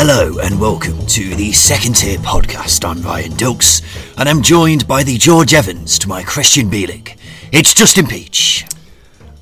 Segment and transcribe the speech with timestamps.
[0.00, 2.88] hello and welcome to the Second Tier Podcast.
[2.88, 3.82] I'm Ryan Dilks,
[4.16, 7.16] and I'm joined by the George Evans to my Christian Bielik.
[7.50, 8.64] It's Justin Peach.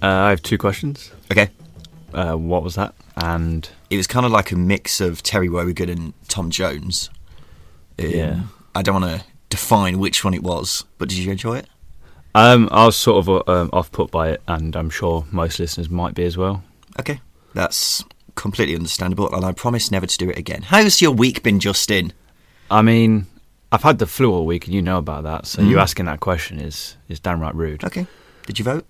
[0.02, 1.12] Uh, I have two questions.
[1.30, 1.51] Okay.
[2.15, 2.95] Uh, what was that?
[3.18, 7.10] And It was kind of like a mix of Terry Wogan and Tom Jones.
[7.99, 8.40] Um, Yeah.
[8.74, 11.66] I don't want to define which one it was, but did you enjoy it?
[12.34, 15.59] um, I was sort of uh, um, off put by it, and I'm sure most
[15.60, 16.62] listeners might be as well.
[16.99, 17.21] Okay.
[17.52, 18.04] That's
[18.37, 20.62] completely understandable, and I promise never to do it again.
[20.62, 22.12] How's your week been, Justin?
[22.70, 23.26] I mean,
[23.73, 25.46] I've had the flu all week, and you know about that.
[25.46, 25.82] So you Mm.
[25.82, 27.82] asking that question is is downright rude.
[27.84, 28.06] Okay.
[28.46, 28.87] Did you vote?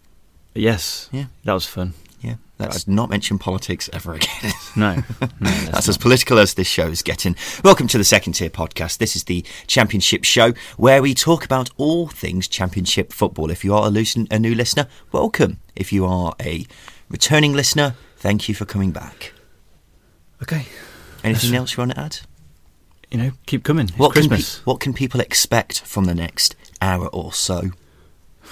[0.54, 1.08] Yes.
[1.12, 1.26] Yeah.
[1.44, 1.94] That was fun.
[2.20, 2.34] Yeah.
[2.58, 4.52] Let's not mention politics ever again.
[4.76, 4.94] No.
[5.20, 7.34] no That's that's as political as this show is getting.
[7.64, 8.98] Welcome to the Second Tier Podcast.
[8.98, 13.50] This is the Championship Show where we talk about all things Championship football.
[13.50, 15.60] If you are a, a new listener, welcome.
[15.74, 16.66] If you are a
[17.08, 19.32] returning listener, thank you for coming back.
[20.42, 20.66] Okay.
[21.24, 22.18] Anything else you want to add?
[23.10, 23.88] You know, keep coming.
[23.88, 27.70] It's What can, pe- what can people expect from the next hour or so?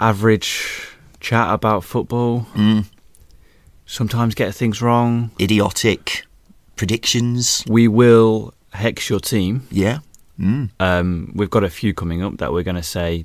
[0.00, 0.88] Average
[1.20, 2.46] chat about football.
[2.54, 2.84] Mm.
[3.86, 5.30] Sometimes get things wrong.
[5.40, 6.24] Idiotic
[6.76, 7.64] predictions?
[7.68, 9.66] We will hex your team.
[9.70, 9.98] Yeah.
[10.38, 10.70] Mm.
[10.78, 13.24] Um, we've got a few coming up that we're going to say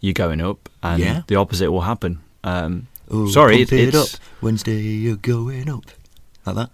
[0.00, 1.22] you're going up, and Yeah.
[1.28, 2.20] the opposite will happen.
[2.42, 4.20] Um, Oh, sorry, it, it it's up.
[4.40, 5.84] Wednesday, you're going up.
[6.46, 6.70] Like that?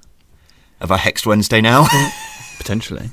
[0.81, 1.87] Have I hexed Wednesday now?
[2.59, 3.11] potentially.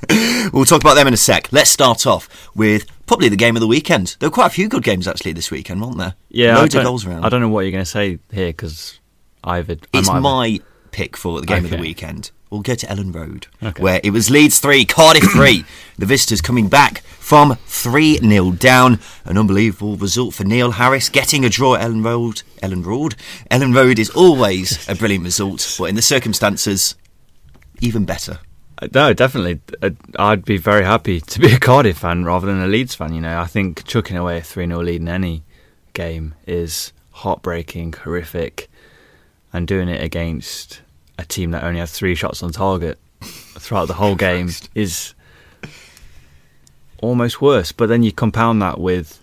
[0.52, 1.52] We'll talk about them in a sec.
[1.52, 4.16] Let's start off with probably the game of the weekend.
[4.18, 6.14] There were quite a few good games actually this weekend, weren't there?
[6.28, 7.24] Yeah, loads I of don't- goals around.
[7.24, 8.98] I don't know what you're going to say here because
[9.42, 9.70] I've.
[9.70, 10.60] It's my
[10.90, 12.30] pick for the game of the weekend.
[12.50, 13.82] We'll go to Elland Road, Okay.
[13.82, 15.64] where it was Leeds 3, Cardiff 3.
[15.98, 19.00] the visitors coming back from 3 0 down.
[19.24, 22.42] An unbelievable result for Neil Harris, getting a draw at Elland Road.
[22.62, 23.16] Elland Road?
[23.50, 26.94] Elland Road is always a brilliant result, but in the circumstances,
[27.80, 28.38] even better.
[28.78, 29.60] Uh, No, definitely.
[29.82, 33.14] Uh, I'd be very happy to be a Cardiff fan rather than a Leeds fan.
[33.14, 35.42] You know, I think chucking away a 3 0 lead in any
[35.92, 38.68] game is heartbreaking, horrific,
[39.52, 40.80] and doing it against
[41.18, 45.14] a team that only had three shots on target throughout the whole game is
[47.00, 47.70] almost worse.
[47.72, 49.20] But then you compound that with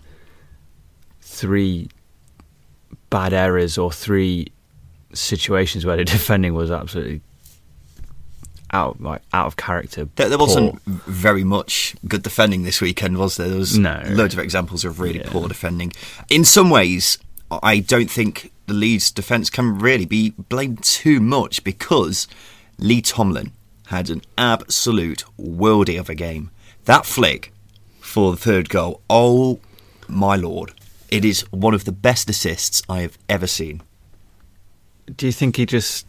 [1.20, 1.88] three
[3.10, 4.48] bad errors or three
[5.12, 7.20] situations where the defending was absolutely
[8.72, 10.08] out like out of character.
[10.16, 13.48] There, there wasn't very much good defending this weekend, was there?
[13.48, 14.02] There was No.
[14.08, 15.30] loads of examples of really Yeah.
[15.30, 15.92] poor defending.
[16.30, 17.18] In some ways,
[17.62, 22.26] I don't think the Leeds defence can really be blamed too much because
[22.78, 23.52] Lee Tomlin
[23.88, 26.50] had an absolute worldie of a game.
[26.86, 27.52] That flick
[28.00, 29.60] for the third goal, oh
[30.08, 30.72] my lord.
[31.10, 33.82] It is one of the best assists I have ever seen.
[35.14, 36.06] Do you think he just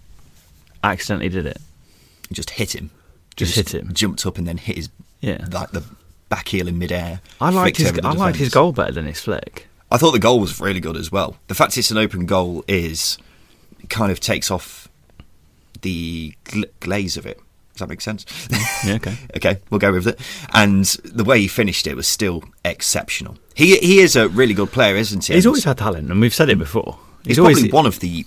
[0.84, 1.58] accidentally did it?
[2.32, 2.92] Just hit him.
[3.36, 3.94] Just hit him.
[3.94, 4.90] Jumped up and then hit his
[5.22, 5.46] Yeah.
[5.52, 5.84] like the
[6.30, 7.22] back heel in midair.
[7.42, 9.68] I liked his I liked his goal better than his flick.
[9.92, 11.38] I thought the goal was really good as well.
[11.48, 13.18] The fact it's an open goal is
[13.90, 14.88] kind of takes off
[15.82, 17.38] the gl- glaze of it.
[17.74, 18.26] Does that make sense?
[18.86, 19.18] Yeah, okay.
[19.38, 20.20] okay, we'll go with it.
[20.54, 23.38] And the way he finished it was still exceptional.
[23.56, 25.34] He he is a really good player, isn't he?
[25.34, 26.98] He's always had talent, and we've said it before.
[27.26, 28.26] he's always probably one of the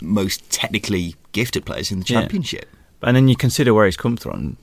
[0.00, 2.26] most technically gifted players in the Yeah.
[3.02, 4.56] And then you consider where he's come from: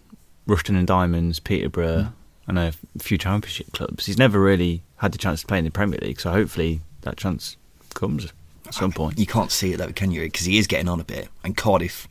[0.48, 1.44] Rushden and Diamonds, Mm.
[1.44, 2.14] Peterborough,
[2.48, 4.06] and a few Championship clubs.
[4.06, 7.18] He's never really had the chance to play in the Premier League, so hopefully that
[7.18, 7.58] chance
[7.94, 8.26] comes
[8.66, 9.18] at some point.
[9.20, 10.22] You can't see it though, can you?
[10.22, 11.30] Because he is getting on a bit.
[11.44, 12.08] And Cardiff,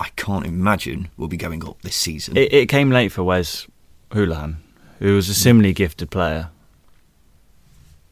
[0.00, 2.36] I can't imagine will be going up this season.
[2.36, 3.66] It, it came late for Wes
[4.10, 4.56] Hoolahan,
[4.98, 6.50] who was a similarly gifted player.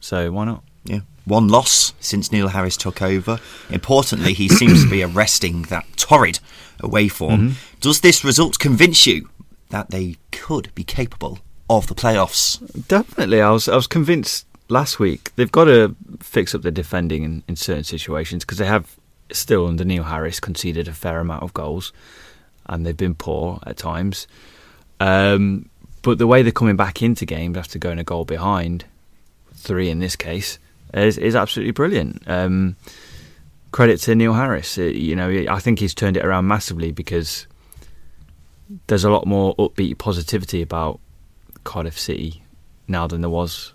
[0.01, 0.63] So why not?
[0.85, 1.01] Yeah.
[1.25, 3.41] One loss since Neil Harris took over.
[3.71, 6.39] Importantly, he seems to be arresting that torrid
[6.81, 7.41] away form.
[7.41, 7.81] Mm-hmm.
[7.81, 9.29] Does this result convince you
[9.71, 11.39] that they could be capable
[11.69, 12.61] of the playoffs?
[12.89, 17.23] Definitely, I was I was convinced last week they've got to fix up their defending
[17.23, 18.97] in, in certain situations because they have
[19.33, 21.93] still under Neil Harris conceded a fair amount of goals,
[22.67, 24.27] and they've been poor at times.
[25.01, 25.69] Um,
[26.03, 28.85] but the way they're coming back into games after going a goal behind,
[29.55, 30.59] three in this case,
[30.95, 32.23] is, is absolutely brilliant.
[32.27, 32.77] Um,
[33.77, 34.79] credit to Neil Harris.
[34.79, 37.47] It, you know, I think he's turned it around massively because
[38.87, 40.99] there's a lot more upbeat positivity about
[41.63, 42.43] Cardiff City
[42.89, 43.75] now than there was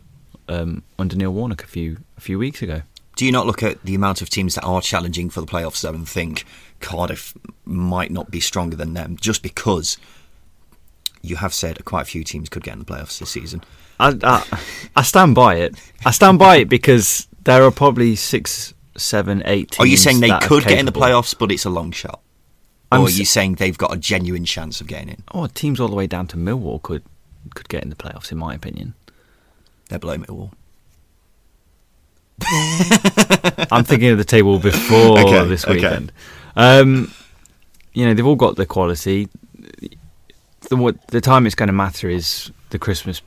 [0.50, 2.82] um, under Neil Warnock a few a few weeks ago.
[3.16, 5.82] Do you not look at the amount of teams that are challenging for the playoffs
[5.82, 6.46] though and think
[6.80, 9.98] Cardiff might not be stronger than them just because
[11.22, 13.64] you have said quite a few teams could get in the playoffs this season?
[14.00, 14.62] I, I,
[14.96, 15.76] I stand by it.
[16.04, 19.80] I stand by it because there are probably six, seven, eight.
[19.80, 22.22] Are you saying they could get in the playoffs, but it's a long shot?
[22.92, 25.24] I'm or are s- you saying they've got a genuine chance of getting in?
[25.34, 27.04] Oh, teams all the way down to Millwall could
[27.56, 28.94] could get in the playoffs, in my opinion.
[29.90, 30.52] They're below Millwall.
[33.72, 35.74] I'm thinking of the table before Okay, this okay.
[35.76, 36.12] weekend.
[36.56, 37.12] Um,
[37.94, 39.30] you know, they've all got the quality.
[40.70, 43.22] The, what, the time it's going to matter is the Christmas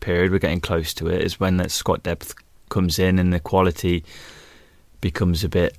[0.00, 0.32] period.
[0.32, 1.22] We're getting close to it.
[1.22, 2.34] Is when that squad depth
[2.68, 4.04] comes in and the quality
[5.00, 5.76] becomes a bit.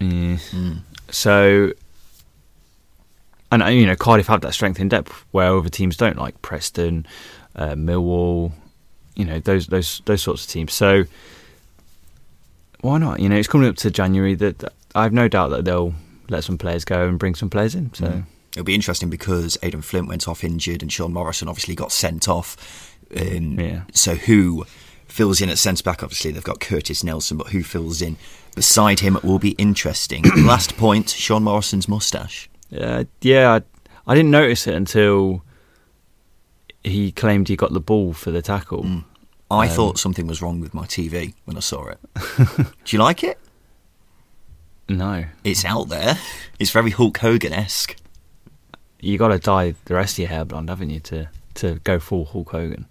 [0.00, 0.36] eh.
[1.10, 1.72] So,
[3.52, 7.06] and you know, Cardiff have that strength in depth where other teams don't, like Preston,
[7.56, 8.52] uh, Millwall.
[9.16, 10.72] You know, those those those sorts of teams.
[10.72, 11.04] So
[12.80, 13.20] why not?
[13.20, 14.34] You know, it's coming up to January.
[14.34, 15.94] That I have no doubt that they'll
[16.28, 17.92] let some players go and bring some players in.
[17.94, 18.24] So Mm.
[18.52, 22.28] It'll be interesting because Aden Flint went off injured and Sean Morrison obviously got sent
[22.28, 22.56] off.
[23.16, 23.82] Um, Yeah.
[23.92, 24.64] So who
[25.10, 26.02] fills in at centre back?
[26.02, 28.16] Obviously, they've got Curtis Nelson, but who fills in
[28.54, 30.22] beside him will be interesting.
[30.36, 32.48] Last point Sean Morrison's moustache.
[32.78, 33.52] uh, yeah,
[34.06, 35.42] I, I didn't notice it until
[36.82, 38.84] he claimed he got the ball for the tackle.
[38.84, 39.04] Mm.
[39.50, 41.98] I Um, thought something was wrong with my TV when I saw it.
[42.56, 43.38] Do you like it?
[44.88, 46.18] No, It's out there.
[46.58, 47.96] It's very Hulk Hogan esque.
[49.00, 51.98] you got to dye the rest of your hair blonde, haven't you, to to go
[52.00, 52.86] full Hulk Hogan?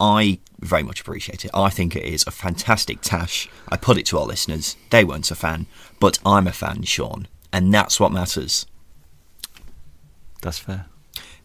[0.00, 1.50] I very much appreciate it.
[1.54, 3.48] I think it is a fantastic tash.
[3.68, 4.76] I put it to our listeners.
[4.90, 5.66] They weren't a fan,
[6.00, 8.66] but I'm a fan, Sean, and that's what matters.
[10.42, 10.86] That's fair.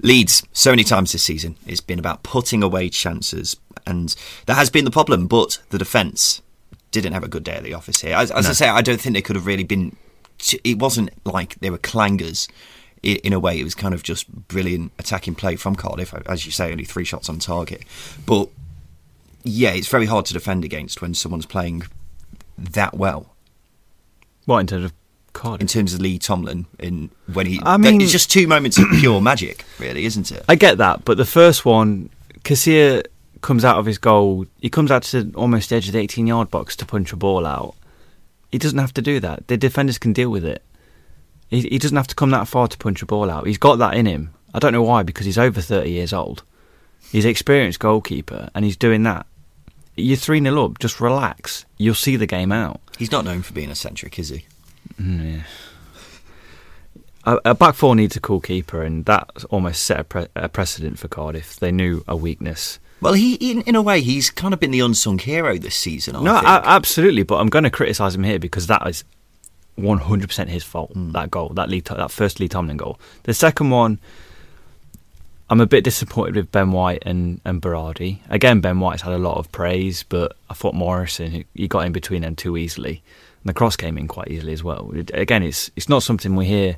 [0.02, 3.56] Leeds, so many times this season, it's been about putting away chances,
[3.86, 4.16] and
[4.48, 5.28] that has been the problem.
[5.28, 6.42] But the defence
[6.92, 8.16] didn't have a good day at the office here.
[8.16, 9.96] As, as I say, I don't think they could have really been.
[10.64, 12.50] It wasn't like they were clangers.
[13.02, 16.14] In a way, it was kind of just brilliant attacking play from Cardiff.
[16.26, 17.84] As you say, only three shots on target.
[18.26, 18.50] But
[19.44, 21.84] yeah, it's very hard to defend against when someone's playing
[22.58, 23.36] that well.
[24.46, 24.94] What in terms of
[25.62, 28.86] In terms of Lee Tomlin, in when he, I mean- it's just two moments of
[29.00, 30.44] pure magic, really, isn't it?
[30.48, 32.10] I get that, but the first one,
[32.44, 33.04] Casilla
[33.42, 34.46] comes out of his goal.
[34.62, 37.16] He comes out to almost the edge of the 18 yard box to punch a
[37.16, 37.76] ball out.
[38.52, 39.48] He doesn't have to do that.
[39.48, 40.62] The defenders can deal with it.
[41.50, 43.48] He, he doesn't have to come that far to punch a ball out.
[43.48, 44.34] He's got that in him.
[44.54, 46.44] I don't know why, because he's over 30 years old.
[47.12, 49.26] He's an experienced goalkeeper, and he's doing that.
[49.96, 51.66] You're 3 0 up, just relax.
[51.78, 52.82] You'll see the game out.
[52.98, 54.46] He's not known for being eccentric, is he?
[55.00, 55.44] Mm, yeah.
[57.26, 60.50] A, a back four needs a cool keeper, and that almost set a, pre- a
[60.50, 61.58] precedent for Cardiff.
[61.58, 62.80] They knew a weakness.
[63.02, 66.16] Well, he in, in a way he's kind of been the unsung hero this season.
[66.16, 69.04] I no, a- absolutely, but I'm going to criticise him here because that is
[69.78, 70.92] 100% his fault.
[70.92, 71.12] Hmm.
[71.12, 73.00] That goal, that Lee, that first Lee Tomlin goal.
[73.24, 74.00] The second one,
[75.50, 78.20] I'm a bit disappointed with Ben White and and Berardi.
[78.30, 81.92] Again, Ben White's had a lot of praise, but I thought Morrison he- got in
[81.92, 83.04] between them too easily.
[83.44, 84.92] And the cross came in quite easily as well.
[84.96, 86.78] It- again, it's it's not something we hear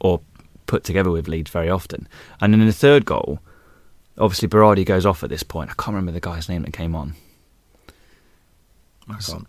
[0.00, 0.20] or
[0.66, 2.06] put together with Leeds very often.
[2.40, 3.40] And then in the third goal,
[4.16, 5.70] obviously Berardi goes off at this point.
[5.70, 7.14] I can't remember the guy's name that came on.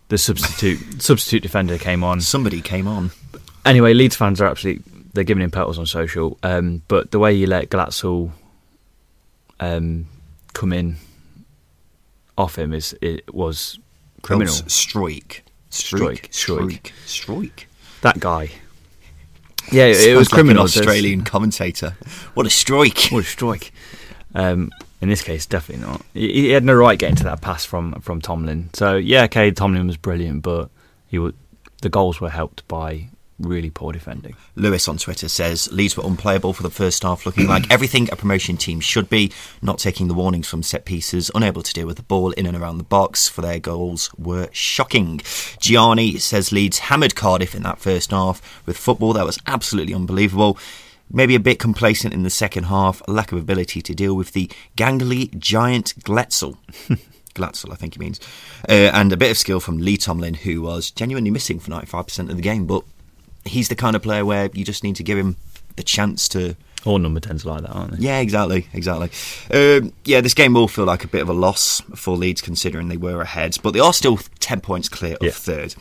[0.08, 2.22] The substitute substitute defender came on.
[2.22, 3.12] Somebody came on.
[3.66, 6.38] Anyway, Leeds fans are absolutely they're giving him petals on social.
[6.44, 8.32] Um, but the way you let Glatzel
[9.60, 10.08] um,
[10.54, 10.98] come in
[12.38, 13.80] off him is it was
[14.22, 14.54] criminal.
[14.54, 15.44] Strike.
[15.70, 16.30] Strike.
[16.32, 16.94] Strike.
[17.06, 17.68] Strike.
[18.02, 18.52] That guy.
[19.72, 20.64] Yeah, it, it was like criminal.
[20.64, 21.96] There's- Australian commentator.
[22.34, 23.08] What a strike!
[23.12, 23.72] What a strike.
[24.34, 26.02] Um, in this case, definitely not.
[26.14, 28.70] He, he had no right getting to that pass from from Tomlin.
[28.74, 30.70] So yeah, okay, Tomlin was brilliant, but
[31.08, 31.36] he would,
[31.82, 33.10] the goals were helped by
[33.40, 34.36] really poor defending.
[34.56, 38.16] Lewis on Twitter says Leeds were unplayable for the first half, looking like everything a
[38.16, 39.32] promotion team should be,
[39.62, 42.58] not taking the warnings from set pieces, unable to deal with the ball in and
[42.58, 45.22] around the box for their goals were shocking.
[45.60, 50.58] Gianni says Leeds hammered Cardiff in that first half with football that was absolutely unbelievable.
[51.12, 54.34] Maybe a bit complacent in the second half, a lack of ability to deal with
[54.34, 56.58] the gangly giant Gletzel.
[57.34, 58.20] Glatzel, I think he means,
[58.68, 62.30] uh, and a bit of skill from Lee Tomlin, who was genuinely missing for 95%
[62.30, 62.66] of the game.
[62.66, 62.84] But
[63.46, 65.36] he's the kind of player where you just need to give him
[65.76, 66.56] the chance to.
[66.86, 68.06] All number 10s like that, aren't they?
[68.06, 69.10] Yeah, exactly, exactly.
[69.54, 72.88] Um, yeah, this game will feel like a bit of a loss for Leeds considering
[72.88, 75.32] they were ahead, but they are still 10 points clear of Yeah.
[75.32, 75.76] third.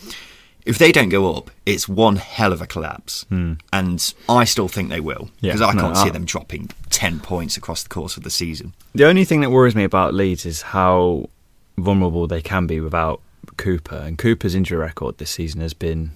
[0.66, 3.24] If they don't go up, it's one hell of a collapse.
[3.30, 5.46] And I still think they will, Hmm.
[5.46, 8.30] Yeah, because I can't see I- them dropping 10 points across the course of the
[8.30, 8.74] season.
[8.92, 11.30] The only thing that worries me about Leeds is how
[11.78, 13.20] vulnerable they can be without
[13.56, 13.94] Cooper.
[13.96, 16.10] And Cooper's injury record this season has been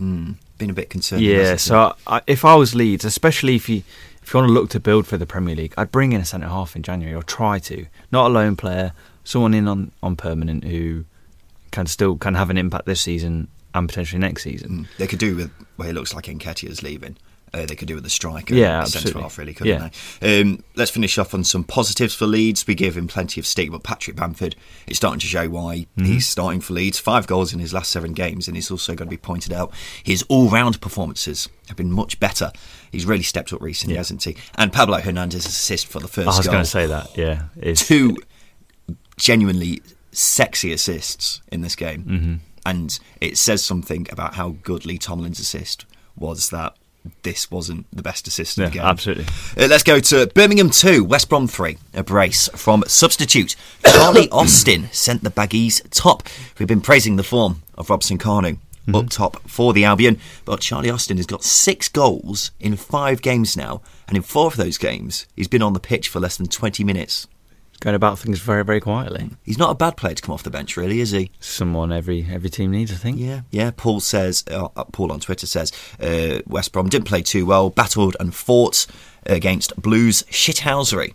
[0.00, 1.22] Mm, been a bit concerned.
[1.22, 1.56] yeah.
[1.56, 3.82] So I, if I was Leeds, especially if you
[4.22, 6.24] if you want to look to build for the Premier League, I'd bring in a
[6.24, 8.92] centre half in January or try to, not a lone player,
[9.22, 11.04] someone in on, on permanent who
[11.70, 14.70] can still can have an impact this season and potentially next season.
[14.70, 17.16] Mm, they could do with well, it looks like Nketiah's leaving.
[17.54, 19.22] Uh, they could do with the striker, Yeah, the centre absolutely.
[19.22, 19.88] half, really, couldn't Yeah.
[20.20, 20.40] they?
[20.40, 22.66] Um, let's finish off on some positives for Leeds.
[22.66, 24.56] We gave him plenty of stick, but Patrick Bamford
[24.88, 26.04] is starting to show why Mm-hmm.
[26.04, 26.98] he's starting for Leeds.
[26.98, 29.72] Five goals in his last seven games, and it's also going to be pointed out
[30.02, 32.50] his all-round performances have been much better.
[32.90, 34.00] He's really stepped up recently, Yeah.
[34.00, 34.36] hasn't he?
[34.56, 37.16] And Pablo Hernandez's assist for the first I was going to say that.
[37.16, 38.16] Yeah, it's, two
[39.16, 39.82] genuinely
[40.12, 42.34] sexy assists in this game, Mm-hmm.
[42.66, 46.50] and it says something about how good Lee Tomlin's assist was.
[46.50, 46.74] That
[47.22, 48.82] this wasn't the best assist yeah, the game.
[48.82, 49.24] absolutely.
[49.56, 51.76] Uh, let's go to Birmingham 2, West Brom 3.
[51.94, 53.56] A brace from substitute.
[53.86, 56.24] Charlie Austin sent the Baggies top.
[56.58, 58.58] We've been praising the form of Robson Kanu
[58.92, 63.56] up top for the Albion, but Charlie Austin has got six goals in five games
[63.56, 66.48] now, and in four of those games, he's been on the pitch for less than
[66.48, 67.26] 20 minutes.
[67.84, 69.28] Going about things very very quietly.
[69.42, 71.30] He's not a bad player to come off the bench, really, is he?
[71.38, 73.18] Someone every every team needs, I think.
[73.18, 73.72] Yeah, yeah.
[73.76, 77.68] Paul says, uh, uh, Paul on Twitter says, uh, West Brom didn't play too well,
[77.68, 78.86] battled and fought
[79.26, 81.12] against Blues shithousery.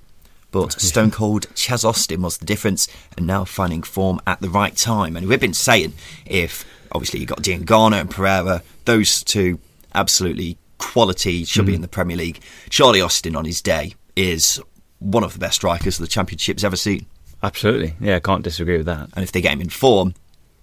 [0.52, 4.76] But Stone Cold Chaz Austin was the difference and now finding form at the right
[4.76, 5.18] time.
[5.18, 5.96] And we've been saying
[6.28, 9.58] if, obviously, you've got Diangana and Pereira, those two
[9.96, 12.42] absolutely quality, should be in the Premier League.
[12.70, 14.62] Charlie Austin on his day is
[15.00, 17.06] one of the best strikers the Championship's ever seen.
[17.41, 17.96] Absolutely.
[18.00, 19.10] Yeah, I can't disagree with that.
[19.13, 20.13] And if they get him in form,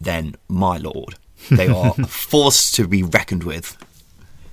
[0.00, 1.14] then my lord,
[1.50, 3.76] they are a force to be reckoned with.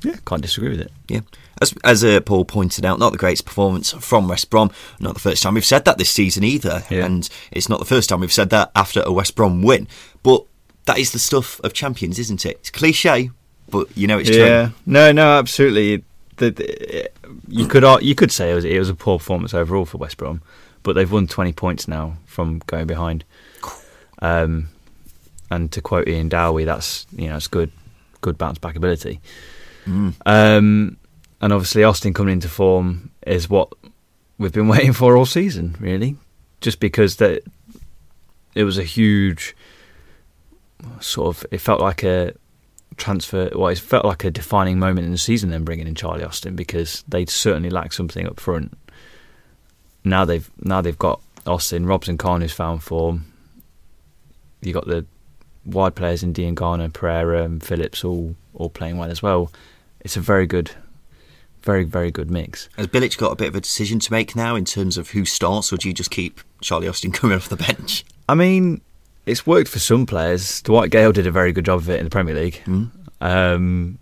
[0.03, 0.91] Yeah, can't disagree with it.
[1.07, 1.21] Yeah,
[1.61, 4.69] as as uh, Paul pointed out, not the greatest performance from West Brom.
[4.99, 7.05] Not the first time we've said that this season either, Yeah.
[7.05, 9.87] and it's not the first time we've said that after a West Brom win.
[10.21, 10.45] But
[10.85, 12.57] that is the stuff of champions, isn't it?
[12.59, 13.31] It's cliche,
[13.69, 14.65] but you know it's yeah.
[14.65, 14.73] true.
[14.85, 16.03] No, no, absolutely.
[16.51, 17.09] The, the,
[17.47, 20.17] you could you could say it was it was a poor performance overall for West
[20.17, 20.41] Brom,
[20.83, 23.23] but they've won twenty points now from going behind.
[24.21, 24.69] Um,
[25.51, 27.71] and to quote Ian Dowie, that's you know it's good,
[28.21, 29.19] good bounce back ability.
[29.85, 30.15] Mm.
[30.25, 30.97] Um,
[31.41, 33.71] and obviously Austin coming into form is what
[34.38, 36.17] we've been waiting for all season, really.
[36.62, 37.43] Just because that
[38.55, 39.55] it was a huge
[41.00, 42.33] sort of it felt like a
[42.97, 46.23] transfer well it felt like a defining moment in the season then bringing in Charlie
[46.23, 48.77] Austin because they'd certainly lacked something up front.
[50.03, 53.25] Now they've now they've got Austin, Robson Khan who's found form.
[54.62, 55.05] You got the
[55.65, 59.51] wide players in Diangana, Pereira and Phillips all all playing well as well.
[60.01, 60.71] It's a very good
[61.63, 62.69] very, very good mix.
[62.77, 65.25] Has Bilic got a bit of a decision to make now in terms of who
[65.25, 68.05] starts, or do you just keep Charlie Austin coming off the bench?
[68.27, 68.81] I mean,
[69.25, 70.61] it's worked for some players.
[70.61, 72.61] Dwight Gayle did a very good job of it in the Premier League.
[72.65, 72.91] Mm.
[73.21, 73.97] Um,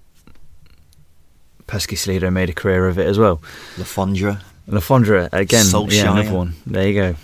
[1.67, 3.41] Pesky Slido made a career of it as well.
[3.77, 4.41] Le Fondre.
[4.67, 6.53] Lafondra again, yeah, another one.
[6.65, 7.15] There you go.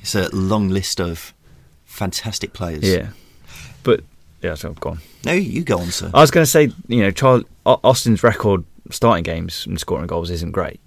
[0.00, 1.34] It's a long list of
[1.84, 2.82] fantastic players.
[2.82, 3.10] Yeah,
[3.82, 4.00] but
[4.42, 4.98] yeah, so go on.
[5.24, 6.10] No, you go on, sir.
[6.14, 10.30] I was going to say, you know, Charles, Austin's record starting games and scoring goals
[10.30, 10.80] isn't great.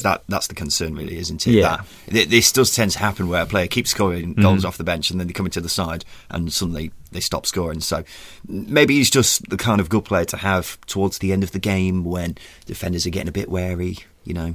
[0.00, 1.52] That that's the concern, really, isn't it?
[1.52, 1.82] Yeah.
[2.08, 4.42] That, this does tend to happen where a player keeps scoring mm-hmm.
[4.42, 7.46] goals off the bench and then they come into the side and suddenly they stop
[7.46, 7.80] scoring.
[7.80, 8.04] So
[8.46, 11.58] maybe he's just the kind of good player to have towards the end of the
[11.58, 14.54] game when defenders are getting a bit wary, you know,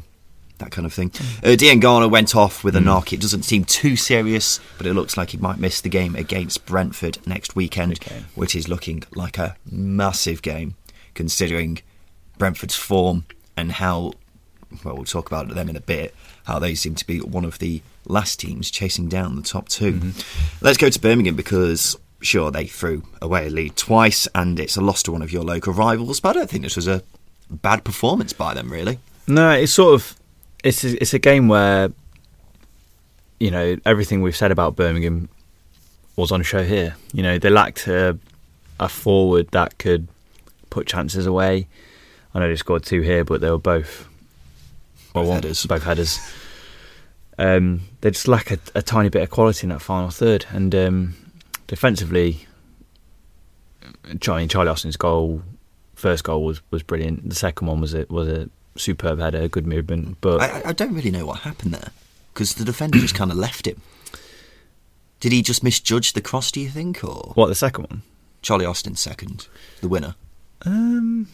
[0.57, 1.11] that kind of thing.
[1.11, 1.37] Mm.
[1.39, 2.85] Uh, Diangana went off with a mm.
[2.85, 3.13] knock.
[3.13, 6.65] It doesn't seem too serious, but it looks like he might miss the game against
[6.65, 8.23] Brentford next weekend, Okay.
[8.35, 10.75] which is looking like a massive game
[11.13, 11.79] considering
[12.37, 13.25] Brentford's form
[13.55, 14.13] and how
[14.83, 16.13] well, we'll talk about them in a bit,
[16.45, 19.93] how they seem to be one of the last teams chasing down the top 2
[19.93, 20.65] mm-hmm.
[20.65, 24.81] Let's go to Birmingham because, sure, they threw away a lead twice and it's a
[24.81, 27.03] loss to one of your local rivals, but I don't think this was a
[27.49, 28.99] bad performance by them, really.
[29.27, 30.17] No, it's sort of
[30.63, 31.91] it's a, it's a game where
[33.39, 35.29] you know everything we've said about Birmingham
[36.15, 36.95] was on show here.
[37.13, 38.17] You know they lacked a,
[38.79, 40.07] a forward that could
[40.69, 41.67] put chances away.
[42.33, 44.07] I know they scored two here, but they were both
[45.21, 45.65] Both one- headers.
[45.65, 46.19] Both headers.
[47.37, 50.45] um, they just lack a, a, tiny bit of quality in that final third.
[50.49, 51.15] And um,
[51.67, 52.47] defensively,
[54.19, 55.41] Charlie, Charlie Austin's goal,
[55.95, 57.29] first goal was, was brilliant.
[57.29, 60.17] The second one was a, was a superb header, good movement.
[60.21, 61.91] But I, I don't really know what happened there
[62.33, 63.81] because the defender just kind of left him.
[65.19, 66.51] Did he just misjudge the cross?
[66.51, 68.01] Do you think, or what the second one?
[68.41, 69.47] Charlie Austin second,
[69.81, 70.15] the winner.
[70.65, 71.27] Um,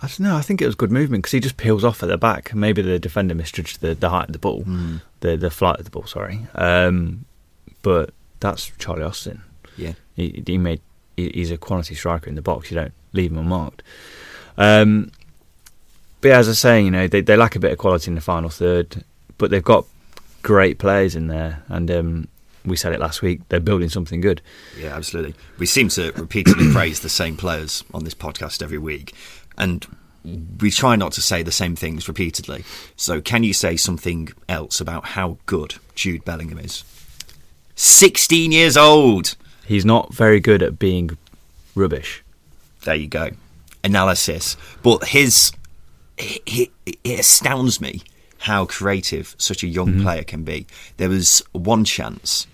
[0.00, 0.36] I don't know.
[0.36, 2.54] I think it was good movement because he just peels off at the back.
[2.54, 5.00] Maybe the defender misjudged the, the height of the ball, mm.
[5.20, 6.06] the the flight of the ball.
[6.06, 7.24] Sorry, um,
[7.82, 8.10] but
[8.40, 9.42] that's Charlie Austin.
[9.76, 10.80] Yeah, he, he made.
[11.16, 12.70] He, he's a quality striker in the box.
[12.70, 13.82] You don't leave him unmarked.
[14.58, 15.12] Um,
[16.20, 18.10] but yeah, as I was saying, you know, they they lack a bit of quality
[18.10, 19.04] in the final third,
[19.38, 19.86] but they've got
[20.42, 22.28] great players in there, and um,
[22.64, 23.40] we said it last week.
[23.48, 24.40] They're building something good.
[24.78, 25.34] Yeah, absolutely.
[25.58, 29.14] We seem to repeatedly praise the same players on this podcast every week,
[29.56, 29.86] and
[30.60, 32.64] we try not to say the same things repeatedly.
[32.96, 36.84] So, can you say something else about how good Jude Bellingham is?
[37.76, 39.36] 16 years old.
[39.66, 41.16] He's not very good at being
[41.74, 42.22] rubbish.
[42.84, 43.30] There you go.
[43.82, 44.56] Analysis.
[44.82, 45.52] But his.
[46.16, 48.02] It, it astounds me
[48.38, 50.02] how creative such a young mm-hmm.
[50.02, 50.66] player can be.
[50.96, 52.46] There was one chance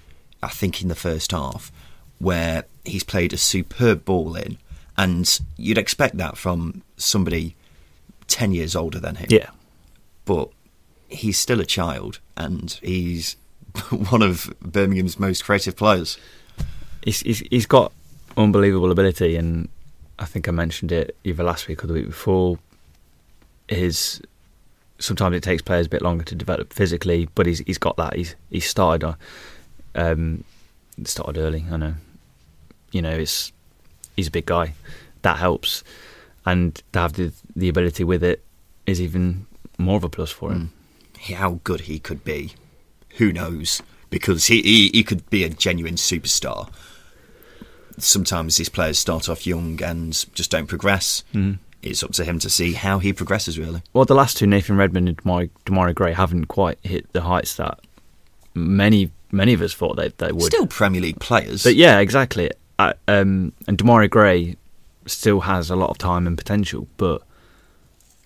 [0.42, 1.71] I think in the first half,
[2.19, 4.59] where he's played a superb ball in,
[4.97, 7.56] and you'd expect that from somebody
[8.26, 9.26] ten years older than him.
[9.30, 9.50] Yeah,
[10.25, 10.49] but
[11.09, 13.37] he's still a child, and he's
[14.11, 16.18] one of Birmingham's most creative players.
[17.04, 17.92] He's, he's, he's got
[18.37, 19.68] unbelievable ability, and
[20.18, 22.59] I think I mentioned it either last week or the week before.
[23.68, 24.20] His
[24.99, 28.16] sometimes it takes players a bit longer to develop physically, but he's he's got that.
[28.16, 29.16] He's he's started on
[29.94, 30.44] um,
[31.04, 31.64] started early.
[31.70, 31.94] I know.
[32.92, 33.52] You know, it's
[34.20, 34.74] he's a big guy.
[35.22, 35.82] That helps,
[36.46, 38.44] and to have the the ability with it
[38.86, 39.46] is even
[39.78, 40.72] more of a plus for him.
[41.14, 41.34] Mm.
[41.34, 42.52] How good he could be,
[43.16, 43.82] who knows?
[44.08, 46.70] Because he, he, he could be a genuine superstar.
[47.98, 51.22] Sometimes these players start off young and just don't progress.
[51.35, 51.59] Mm.
[51.83, 53.83] It's up to him to see how he progresses, really.
[53.92, 57.80] Well, the last two, Nathan Redmond and Demarai Gray, haven't quite hit the heights that
[58.54, 60.44] many many of us thought they they would.
[60.44, 61.62] Still Premier League players.
[61.62, 62.50] But yeah, exactly.
[62.81, 64.57] Uh, um, and Demarai Gray
[65.05, 67.23] still has a lot of time and potential, but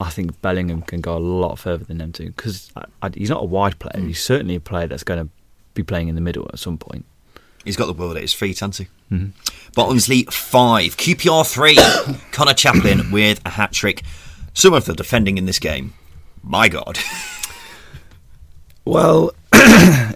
[0.00, 2.70] I think Bellingham can go a lot further than them two because
[3.14, 4.00] he's not a wide player.
[4.00, 4.06] Mm.
[4.06, 5.32] He's certainly a player that's going to
[5.74, 7.04] be playing in the middle at some point.
[7.64, 9.14] He's got the world at his feet, hasn't he?
[9.14, 9.72] Mm-hmm.
[9.74, 11.76] Barnsley five, QPR three.
[12.30, 14.02] Conor Chaplin with a hat trick.
[14.52, 15.94] Some of the defending in this game,
[16.44, 16.98] my God.
[18.84, 19.32] well,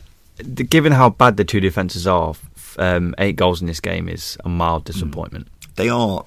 [0.68, 2.34] given how bad the two defences are,
[2.78, 4.92] um, eight goals in this game is a mild hmm.
[4.92, 5.48] disappointment.
[5.76, 6.24] They are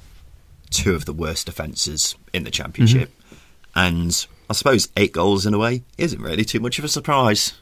[0.69, 3.35] two of the worst defences in the Championship, mm-hmm.
[3.75, 7.53] and I suppose eight goals in a way isn't really too much of a surprise.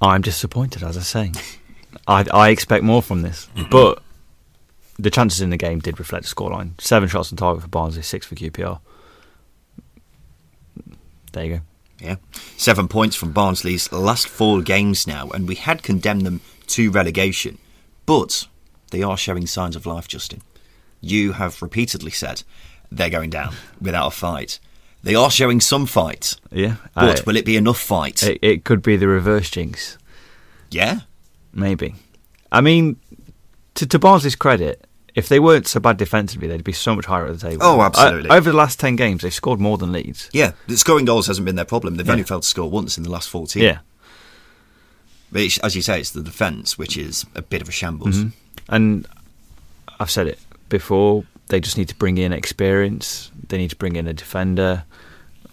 [0.00, 1.32] I'm disappointed, as I say.
[2.06, 3.70] I, I expect more from this, mm-hmm.
[3.70, 4.02] but
[4.98, 6.80] the chances in the game did reflect the scoreline.
[6.80, 8.80] Seven shots on target for Barnsley, six for QPR.
[11.32, 11.60] There you go.
[12.00, 12.16] Yeah.
[12.56, 17.58] Seven points from Barnsley's last four games now, and we had condemned them to relegation.
[18.06, 18.46] But
[18.90, 20.42] they are showing signs of life, Justin.
[21.00, 22.42] You have repeatedly said
[22.90, 24.58] they're going down without a fight.
[25.02, 26.34] They are showing some fight.
[26.50, 26.76] Yeah.
[26.94, 28.22] But uh, will it be enough fight?
[28.22, 29.98] It, it could be the reverse jinx.
[30.70, 31.00] Yeah.
[31.52, 31.94] Maybe.
[32.50, 32.96] I mean,
[33.74, 37.26] to, to Barnsley's credit, if they weren't so bad defensively, they'd be so much higher
[37.26, 37.62] at the table.
[37.62, 38.30] Oh, absolutely.
[38.30, 40.30] Uh, over the last 10 games, they've scored more than Leeds.
[40.32, 41.96] Yeah, the scoring goals hasn't been their problem.
[41.96, 42.12] They've yeah.
[42.12, 43.62] only failed to score once in the last 14.
[43.62, 43.78] Yeah.
[45.34, 48.16] But as you say, it's the defence, which is a bit of a shambles.
[48.16, 48.28] Mm-hmm.
[48.74, 49.06] And
[50.00, 50.38] I've said it
[50.70, 53.30] before, they just need to bring in experience.
[53.48, 54.84] They need to bring in a defender,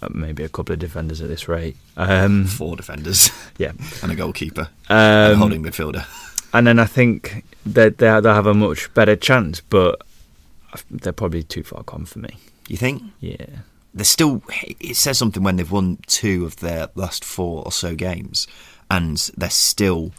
[0.02, 1.76] uh, maybe a couple of defenders at this rate.
[1.98, 3.30] Um, Four defenders.
[3.58, 3.74] Yeah.
[4.02, 4.70] and a goalkeeper.
[4.90, 6.06] Um, and a holding midfielder
[6.54, 10.02] and then I think they they'll have a much better chance, but
[10.90, 12.38] they're probably too far gone for me.
[12.68, 13.04] You think?
[13.20, 13.46] Yeah.
[13.94, 14.42] They're still.
[14.80, 18.48] It says something when they've won two of their last four or so games,
[18.92, 20.12] and they're still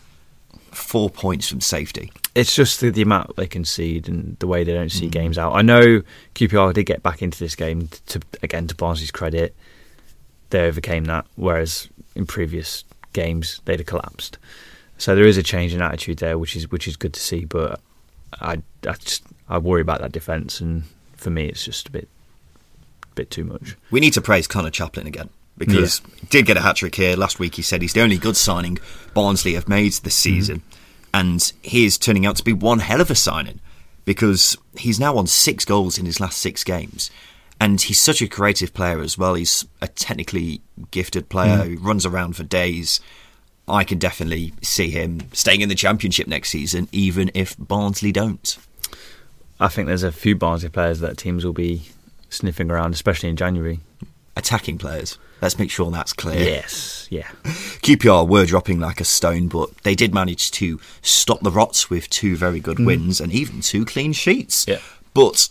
[0.71, 2.11] four points from safety.
[2.35, 5.13] It's just the, the amount they concede and the way they don't see mm.
[5.13, 5.53] games out.
[5.53, 6.01] I know
[6.35, 9.55] QPR did get back into this game to again to Barnsley's credit,
[10.49, 11.27] they overcame that.
[11.37, 14.39] Whereas in previous games they'd have collapsed.
[14.97, 17.45] So there is a change in attitude there, which is which is good to see.
[17.45, 17.79] But
[18.41, 20.85] I I just I worry about that defence, and
[21.19, 22.09] for me, it's just a bit
[23.15, 23.77] bit too much.
[23.91, 25.29] We need to praise Conor Chaplin again
[25.67, 26.25] because yeah.
[26.31, 27.55] did get a hat trick here last week.
[27.55, 28.79] He said he's the only good signing
[29.15, 30.35] Barnsley have made this mm-hmm.
[30.35, 30.79] season, mm.
[31.15, 33.61] and he is turning out to be one hell of a signing
[34.05, 37.11] because he's now on six goals in his last six games.
[37.61, 39.35] And he's such a creative player as well.
[39.35, 41.69] He's a technically gifted player mm.
[41.69, 43.01] who runs around for days
[43.69, 48.59] I can definitely see him staying in the championship next season, even if Barnsley don't.
[49.61, 51.83] I think there's a few Barnsley players that teams will be
[52.29, 53.81] sniffing around, especially in January.
[54.37, 55.19] Attacking players.
[55.43, 56.39] Let's make sure that's clear.
[56.39, 57.29] Yes, yeah.
[57.83, 62.09] QPR were dropping like a stone, but they did manage to stop the rots with
[62.09, 64.65] two very good wins and even two clean sheets.
[64.69, 64.79] Yeah.
[65.15, 65.49] But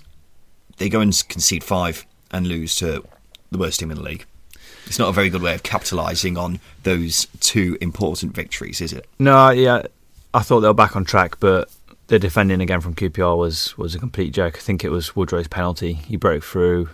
[0.77, 3.06] they go and concede five and lose to
[3.51, 4.25] the worst team in the league.
[4.88, 9.08] It's not a very good way of capitalising on those two important victories, is it?
[9.19, 9.84] No, yeah,
[10.34, 11.69] I thought they were back on track, but
[12.08, 14.56] the defending again from QPR was was a complete joke.
[14.56, 15.93] I think it was Woodrow's penalty.
[15.93, 16.89] He broke through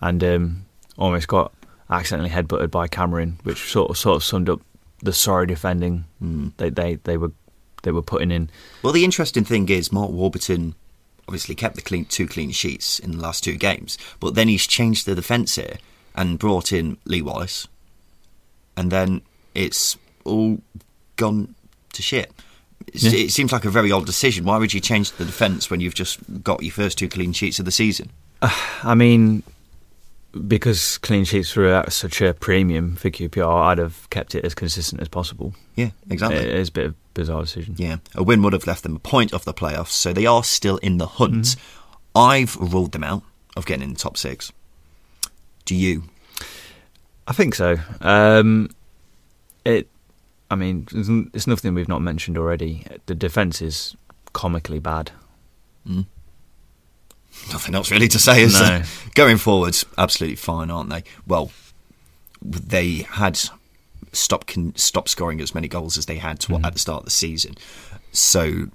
[0.00, 0.66] and um,
[0.98, 1.52] almost got
[1.90, 4.60] accidentally headbutted by Cameron, which sort of sort of summed up
[5.02, 6.48] the sorry defending hmm.
[6.56, 7.32] they, they they were
[7.82, 8.50] they were putting in.
[8.82, 10.74] Well, the interesting thing is Mark Warburton
[11.28, 14.66] obviously kept the clean, two clean sheets in the last two games, but then he's
[14.66, 15.78] changed the defence here
[16.14, 17.68] and brought in Lee Wallace,
[18.76, 19.22] and then
[19.54, 20.60] it's all
[21.16, 21.54] gone
[21.92, 22.32] to shit.
[22.92, 23.12] Yeah.
[23.12, 24.44] It seems like a very odd decision.
[24.44, 27.58] Why would you change the defence when you've just got your first two clean sheets
[27.58, 28.10] of the season?
[28.42, 29.42] I mean,
[30.46, 34.54] because clean sheets were at such a premium for QPR, I'd have kept it as
[34.54, 35.54] consistent as possible.
[35.74, 36.38] Yeah, exactly.
[36.38, 37.74] It is a bit of a bizarre decision.
[37.78, 40.44] Yeah, a win would have left them a point off the playoffs, so they are
[40.44, 41.56] still in the hunt.
[42.14, 43.22] I've ruled them out
[43.56, 44.52] of getting in the top six.
[45.64, 46.04] Do you?
[47.26, 47.76] I think so.
[48.00, 48.70] Um,
[49.64, 49.88] it.
[50.50, 50.86] I mean,
[51.34, 52.86] it's nothing we've not mentioned already.
[53.06, 53.96] The defence is
[54.32, 55.10] comically bad.
[57.52, 58.60] Nothing else really to say, is No.
[58.60, 58.84] there?
[59.14, 61.04] Going forwards, absolutely fine, aren't they?
[61.26, 61.52] Well,
[62.42, 63.38] they had
[64.12, 66.64] stopped con- stopped scoring as many goals as they had to, mm.
[66.64, 67.54] at the start of the season,
[68.12, 68.68] so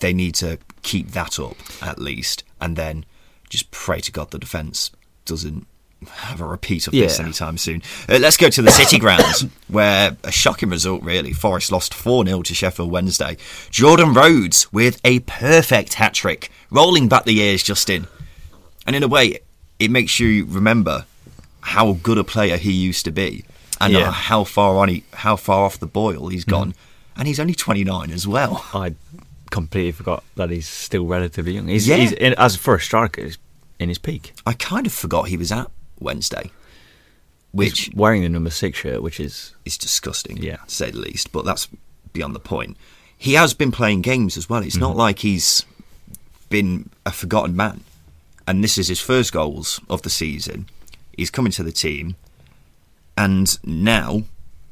[0.00, 3.04] they need to keep that up at least, and then
[3.48, 4.90] just pray to God the defence
[5.24, 5.66] doesn't
[6.10, 7.24] have a repeat of this Yeah.
[7.24, 7.82] anytime soon.
[8.08, 11.32] Uh, let's go to the City grounds, where a shocking result, really.
[11.32, 13.36] Forest lost 4 0 to Sheffield Wednesday.
[13.70, 18.06] Jordan Rhodes with a perfect hat trick, rolling back the years, Justin.
[18.86, 19.40] And in a way,
[19.78, 21.04] it makes you remember
[21.60, 23.44] how good a player he used to be
[23.80, 24.10] and Yeah.
[24.12, 26.74] how far on he, how far off the boil he's gone.
[27.16, 28.64] And he's only 29 as well.
[28.72, 28.94] I
[29.50, 31.66] completely forgot that he's still relatively young.
[31.68, 31.96] He's, Yeah.
[31.96, 33.38] he's in, as for a striker, he's
[33.80, 34.32] in his peak.
[34.46, 36.50] I kind of forgot he was at Wednesday,
[37.52, 40.56] which He's wearing the number six shirt, which is is disgusting, Yeah.
[40.56, 41.32] to say the least.
[41.32, 41.68] But that's
[42.12, 42.76] beyond the point.
[43.16, 44.62] He has been playing games as well.
[44.62, 44.98] It's not Mm-hmm.
[44.98, 45.64] like he's
[46.50, 47.82] been a forgotten man.
[48.46, 50.68] And this is his first goals of the season.
[51.16, 52.14] He's coming to the team,
[53.16, 54.22] and now,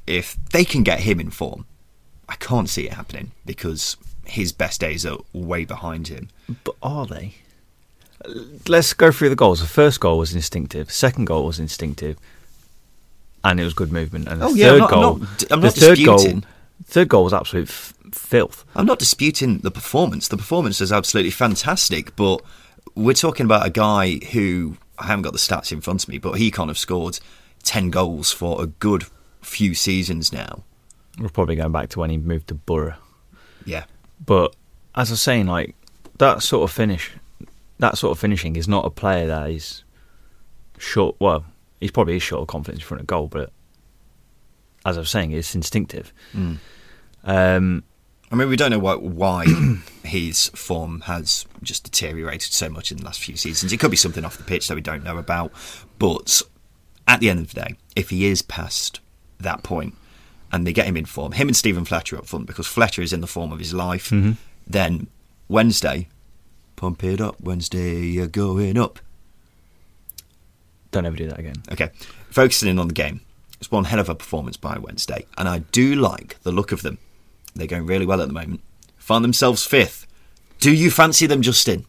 [0.07, 1.67] if they can get him in form,
[2.29, 6.29] I can't see it happening because his best days are way behind him.
[6.65, 7.35] But are they?
[8.69, 9.61] Let's go through the goals.
[9.61, 10.91] The first goal was instinctive.
[10.91, 12.17] Second goal was instinctive,
[13.45, 14.29] and it was good movement.
[14.29, 16.17] And the Oh, yeah, I'm third not- I'm goal, not- I'm the not third goal,
[16.17, 16.45] disputing.
[16.85, 18.65] third goal was absolute f- filth.
[18.75, 20.29] I'm not disputing the performance.
[20.29, 22.41] The performance is absolutely fantastic, but
[22.95, 26.19] we're talking about a guy who I haven't got the stats in front of me,
[26.19, 27.21] but he kind of scored
[27.63, 29.05] ten goals for a good
[29.43, 30.63] few seasons now.
[31.19, 32.95] We're probably going back to when he moved to Boro.
[33.65, 33.85] Yeah,
[34.25, 34.55] But
[34.95, 35.75] as I was saying, like
[36.19, 37.11] that sort of finish,
[37.79, 39.85] that sort of finishing is not a player that is
[40.79, 41.17] short.
[41.21, 41.45] Well,
[41.81, 43.53] he's probably is short of confidence in front of goal, but
[44.85, 46.13] as I was saying, it's instinctive.
[47.25, 47.83] Um,
[48.31, 49.47] I mean we don't know why, why
[50.05, 53.73] his form has just deteriorated so much in the last few seasons.
[53.73, 55.53] It could be something off the pitch that we don't know about,
[55.99, 56.43] but
[57.07, 59.01] at the end of the day, if he is past
[59.39, 59.95] that point
[60.53, 63.13] and they get him in form, him and Steven Fletcher up front because Fletcher is
[63.13, 64.11] in the form of his life,
[64.67, 65.07] then
[65.49, 66.09] Wednesday,
[66.77, 68.99] pump it up, Wednesday, you're going up.
[70.91, 71.57] don't ever do that again.
[71.73, 71.91] Okay,
[72.31, 73.21] focusing in on the game.
[73.59, 76.83] It's one hell of a performance by Wednesday, and I do like the look of
[76.83, 76.99] them.
[77.55, 78.61] They're going really well at the moment.
[78.99, 80.07] Find themselves fifth.
[80.61, 81.87] Do you fancy them, Justin?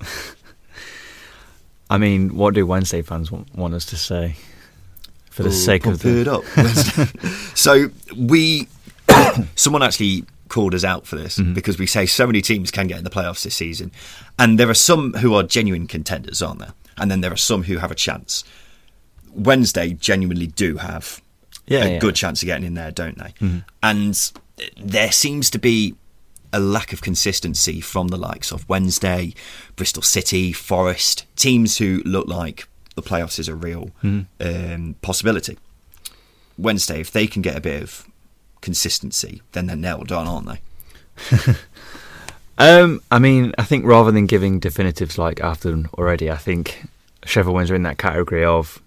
[1.90, 4.36] I mean, what do Wednesday fans want, want us to say?
[5.30, 6.44] For the Ooh, sake of the it up.
[7.56, 8.68] So we,
[9.56, 10.24] someone actually
[10.54, 11.54] called us out for this Mm-hmm.
[11.54, 13.90] because we say so many teams can get in the playoffs this season,
[14.38, 16.74] and there are some who are genuine contenders, aren't there?
[16.98, 18.44] And then there are some who have a chance.
[19.34, 21.20] Wednesday genuinely do have
[21.66, 21.88] Yeah, a yeah.
[21.90, 21.98] Mm-hmm.
[22.06, 23.32] good chance of getting in there, don't they?
[23.82, 24.32] And
[24.76, 25.94] there seems to be
[26.52, 29.34] a lack of consistency from the likes of Wednesday,
[29.74, 34.72] Bristol City, Forest, teams who look like the playoffs is a real Mm-hmm.
[34.74, 35.58] um, possibility.
[36.56, 38.06] Wednesday, if they can get a bit of
[38.64, 41.54] consistency, then they're nailed on, aren't they?
[42.58, 46.84] Um, I mean, I think rather than giving definitives like after them already, I think
[47.24, 48.80] Sheffield Wednesday are in that category of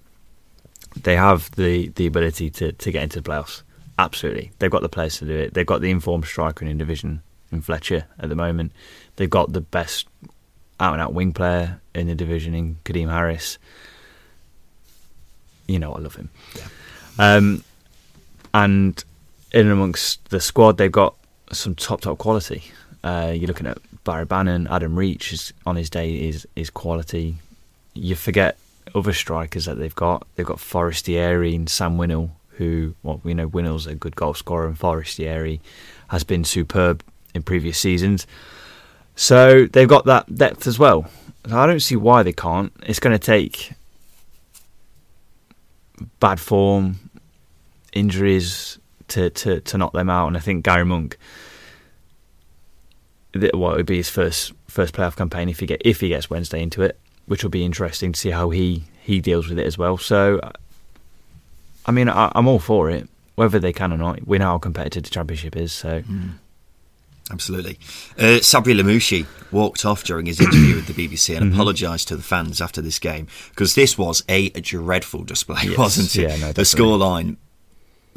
[1.04, 3.64] they have the, the ability to, to get into the playoffs.
[4.00, 5.54] Absolutely, they've got the players to do it.
[5.54, 8.72] They've got the informed striker in the division in Fletcher at the moment.
[9.18, 10.08] They've got the best
[10.80, 13.58] out and out wing player in the division in Kadeem Harris.
[15.68, 16.30] You know I love him.
[16.56, 16.68] Yeah.
[17.20, 17.64] Um,
[18.54, 19.04] and
[19.58, 21.16] in amongst the squad, they've got
[21.52, 22.64] some top top quality.
[23.04, 27.38] Uh, you're looking at Barry Bannan, Adam Reach is, on his day is is quality.
[27.96, 28.58] You forget
[28.94, 30.28] other strikers that they've got.
[30.36, 34.68] They've got Forestieri and Sam Winnall, who well we know Winnall's a good goal scorer,
[34.68, 35.60] and Forestieri
[36.10, 38.28] has been superb in previous seasons.
[39.16, 41.10] So they've got that depth as well.
[41.46, 42.72] I don't see why they can't.
[42.84, 43.72] It's going to take
[46.20, 47.10] bad form,
[47.94, 48.78] injuries
[49.10, 50.28] to, to, to knock them out.
[50.28, 51.18] And I think Gary Monk,
[53.34, 56.30] what well, would be his first first playoff campaign if he get if he gets
[56.30, 59.66] Wednesday into it, which will be interesting to see how he he deals with it
[59.66, 59.98] as well.
[59.98, 60.40] So,
[61.86, 64.28] I mean, I, am all for it, whether they can or not.
[64.28, 66.02] We know how competitive the championship is, so.
[66.02, 66.32] Mm.
[67.30, 67.78] Absolutely.
[68.18, 71.56] Uh, Sabri Lamouchi walked off during his interview with the BBC and mm-hmm.
[71.56, 75.78] apologised to the fans after this game because this was a dreadful display, yes.
[75.78, 76.30] wasn't it?
[76.30, 77.36] Yeah, no, the scoreline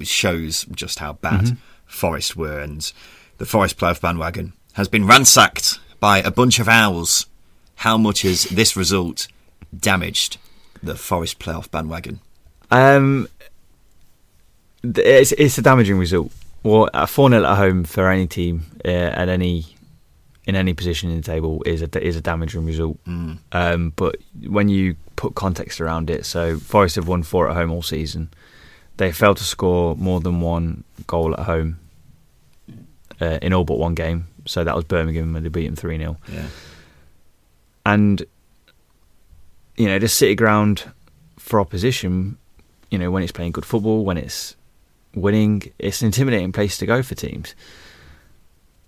[0.08, 1.56] shows just how bad mm-hmm.
[1.86, 2.92] Forest were, and
[3.38, 7.26] the Forest playoff bandwagon has been ransacked by a bunch of owls.
[7.76, 9.28] How much has this result
[9.76, 10.36] damaged
[10.82, 12.20] the Forest playoff bandwagon?
[12.70, 13.28] Um,
[14.82, 16.32] it's it's a damaging result
[16.62, 19.64] well, a four 0 at home for any team uh, at any
[20.44, 22.98] in any position in the table is a is a damaging result.
[23.06, 23.38] Mm.
[23.52, 27.70] Um, but when you put context around it, so Forest have won four at home
[27.70, 28.30] all season.
[29.00, 31.80] They failed to score more than one goal at home
[33.18, 34.26] uh, in all but one game.
[34.44, 36.48] So that was Birmingham when they beat them three 0 Yeah.
[37.86, 38.22] And
[39.78, 40.92] you know, the City ground
[41.38, 42.36] for opposition,
[42.90, 44.54] you know, when it's playing good football, when it's
[45.14, 45.62] winning.
[45.78, 47.54] It's an intimidating place to go for teams.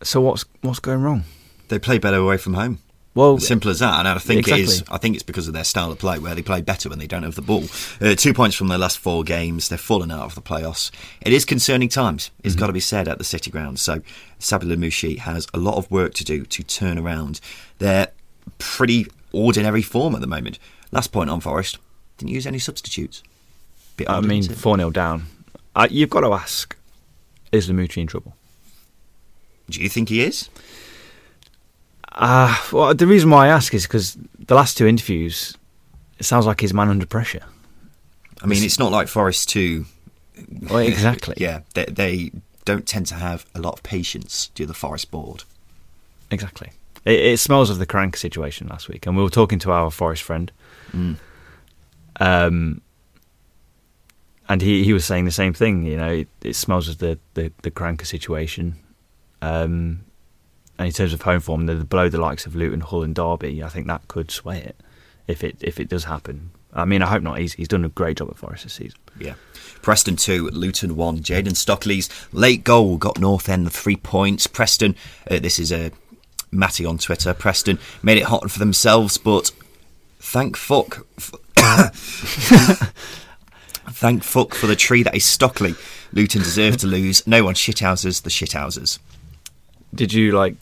[0.02, 1.24] So what's what's going wrong?
[1.68, 2.80] They play better away from home.
[3.14, 3.98] Well, simple as that.
[3.98, 4.62] And I think exactly.
[4.62, 4.84] it is.
[4.90, 7.06] I think it's because of their style of play, where they play better when they
[7.06, 7.64] don't have the ball.
[8.00, 9.68] Uh, two points from their last four games.
[9.68, 10.90] They're falling out of the playoffs.
[11.20, 12.30] It is concerning times.
[12.42, 12.60] It's mm-hmm.
[12.60, 13.78] got to be said at the City Ground.
[13.78, 14.00] So
[14.40, 17.40] Sabri Lamouchi has a lot of work to do to turn around
[17.78, 18.08] their
[18.58, 20.58] pretty ordinary form at the moment.
[20.90, 21.78] Last point on Forest.
[22.16, 23.22] Didn't use any substitutes.
[24.08, 25.26] I mean, four 0 down.
[25.76, 26.76] Uh, you've got to ask:
[27.50, 28.36] Is Lamouchi in trouble?
[29.68, 30.48] Do you think he is?
[32.14, 35.56] Uh, well, the reason why I ask is because the last two interviews,
[36.18, 37.42] it sounds like he's man under pressure.
[38.42, 39.86] I mean, it's not like Forest two.
[40.68, 41.34] Well, exactly.
[41.38, 42.32] yeah, they, they,
[42.64, 44.50] don't tend to have a lot of patience.
[44.54, 45.42] Do the Forest board?
[46.30, 46.70] Exactly.
[47.04, 49.90] It, it, smells of the Crank situation last week, and we were talking to our
[49.90, 50.52] Forest friend.
[50.92, 51.16] Mm.
[52.20, 52.80] Um,
[54.48, 55.84] and he, he was saying the same thing.
[55.84, 58.76] You know, it, it smells of the the, the Karanka situation.
[59.40, 60.04] Um,
[60.78, 63.62] and in terms of home form, they're below the likes of Luton, Hull, and Derby.
[63.62, 64.76] I think that could sway it
[65.26, 66.50] if it if it does happen.
[66.72, 67.38] I mean, I hope not.
[67.38, 68.98] He's he's done a great job at Forest this season.
[69.18, 69.34] Yeah.
[69.82, 71.18] Preston 2, Luton 1.
[71.18, 74.46] Jayden Stockley's late goal got North End the three points.
[74.46, 74.94] Preston,
[75.28, 75.90] uh, this is a uh,
[76.52, 77.34] Matty on Twitter.
[77.34, 79.50] Preston made it hot for themselves, but
[80.20, 81.06] thank fuck.
[83.90, 85.74] Thank fuck for the tree that is Stockley.
[86.12, 87.26] Luton deserve to lose.
[87.26, 88.98] No one shithouses the shithouses.
[89.94, 90.56] Did you like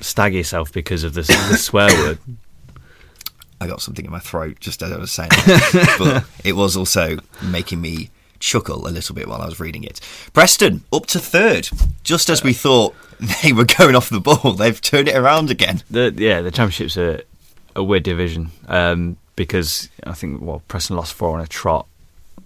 [0.00, 2.18] stag yourself because of the, the swear word?
[3.60, 5.98] I got something in my throat just as I was saying it.
[5.98, 10.00] but it was also making me chuckle a little bit while I was reading it.
[10.32, 11.68] Preston up to third,
[12.04, 12.94] just as we thought
[13.42, 14.52] they were going off the ball.
[14.52, 15.82] They've turned it around again.
[15.90, 17.22] The, yeah, the championship's a,
[17.74, 21.86] a weird division um, because I think well Preston lost four on a trot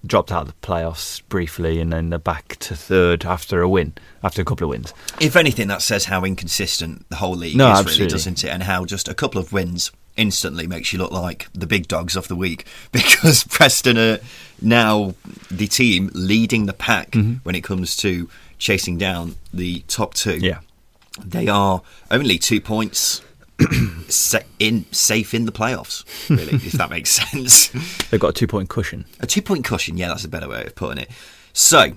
[0.05, 3.95] dropped out of the playoffs briefly, and then they're back to third after a win,
[4.23, 4.93] after a couple of wins.
[5.21, 8.05] If anything, that says how inconsistent the whole league no, is, absolutely.
[8.05, 8.49] really, doesn't it?
[8.49, 12.17] And how just a couple of wins instantly makes you look like the big dogs
[12.17, 14.19] of the week because Preston are
[14.61, 15.15] now
[15.51, 17.35] the team leading the pack mm-hmm.
[17.43, 20.39] when it comes to chasing down the top two.
[20.39, 20.61] Yeah.
[21.23, 23.21] They are only two points
[24.59, 26.05] in safe in the playoffs.
[26.29, 27.69] Really, if that makes sense.
[28.09, 29.05] They've got a two point cushion.
[29.21, 31.11] A two point cushion, yeah, that's a better way of putting it.
[31.53, 31.93] So,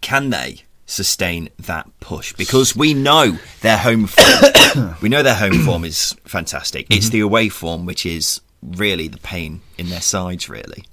[0.00, 2.32] can they sustain that push?
[2.34, 4.96] Because we know their home form.
[5.00, 6.86] we know their home form is fantastic.
[6.86, 6.98] Mm-hmm.
[6.98, 10.48] It's the away form which is really the pain in their sides.
[10.48, 10.84] Really,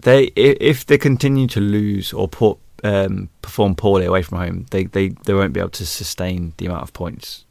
[0.00, 4.84] they if they continue to lose or put um, perform poorly away from home, they,
[4.84, 7.45] they, they won't be able to sustain the amount of points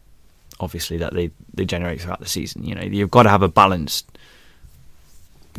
[0.60, 2.64] obviously that they, they generate throughout the season.
[2.64, 4.18] You know, you've got to have a balanced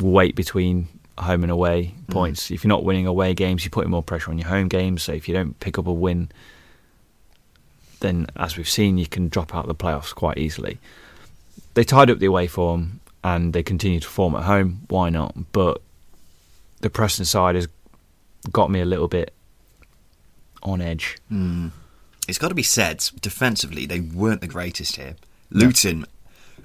[0.01, 2.13] weight between home and away mm.
[2.13, 2.51] points.
[2.51, 5.03] If you're not winning away games, you're putting more pressure on your home games.
[5.03, 6.29] So if you don't pick up a win,
[7.99, 10.77] then as we've seen, you can drop out of the playoffs quite easily.
[11.73, 14.81] They tied up the away form and they continue to form at home.
[14.87, 15.35] Why not?
[15.51, 15.81] But
[16.81, 17.67] the Preston side has
[18.51, 19.33] got me a little bit
[20.63, 21.17] on edge.
[21.31, 21.71] Mm.
[22.27, 25.15] It's got to be said, defensively, they weren't the greatest here.
[25.49, 26.05] Luton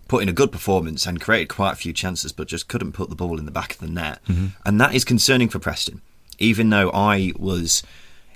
[0.09, 3.09] put in a good performance and created quite a few chances, but just couldn't put
[3.09, 4.19] the ball in the back of the net.
[4.29, 4.47] Mm-hmm.
[4.67, 6.01] And that is concerning for Preston.
[6.39, 7.83] Even though I was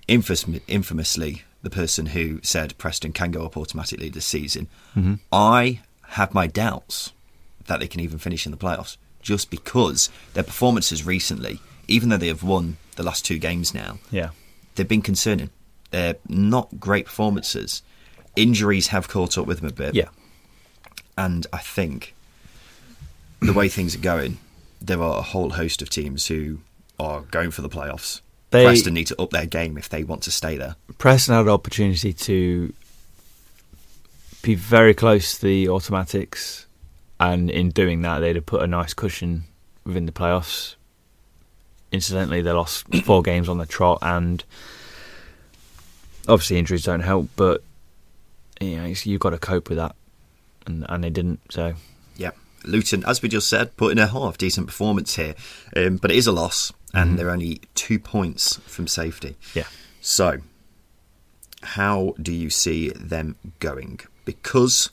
[0.07, 5.15] infamous, infamously the person who said Preston can go up automatically this season, mm-hmm.
[5.33, 7.13] I have my doubts
[7.67, 11.59] that they can even finish in the playoffs just because their performances recently,
[11.89, 14.31] even though they have won the last two games now, Yeah.
[14.77, 15.51] they've been concerning.
[15.91, 17.83] They're not great performances.
[18.35, 19.95] Injuries have caught up with them a bit.
[19.95, 20.09] Yeah.
[21.17, 22.15] And I think
[23.41, 24.39] the way things are going,
[24.83, 26.59] there are a whole host of teams who
[26.99, 28.21] are going for the playoffs.
[28.51, 30.77] They- Preston need to up their game if they want to stay there.
[30.99, 32.73] Preston had an opportunity to
[34.43, 36.67] be very close to the automatics,
[37.19, 39.45] and in doing that, they'd have put a nice cushion
[39.85, 40.75] within the playoffs.
[41.93, 44.45] Incidentally, they lost four games on the trot, and
[46.29, 47.29] obviously injuries don't help.
[47.37, 47.63] But
[48.61, 49.95] you know, you've got to cope with that,
[50.67, 51.41] and and they didn't.
[51.51, 51.75] So
[52.17, 52.31] Yeah.
[52.65, 55.35] Luton, as we just said, put in a half decent performance here.
[55.77, 59.37] Um, but it is a loss, and they're only two points from safety.
[59.55, 59.65] yeah,
[60.01, 60.39] So,
[61.63, 64.01] how do you see them going?
[64.25, 64.91] Because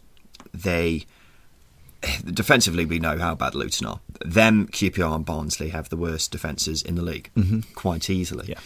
[0.53, 1.05] they
[2.25, 3.99] defensively, we know how bad Luton are.
[4.25, 7.31] Them, QPR, and Barnsley have the worst defences in the league,
[7.75, 8.45] quite easily.
[8.49, 8.59] Yeah.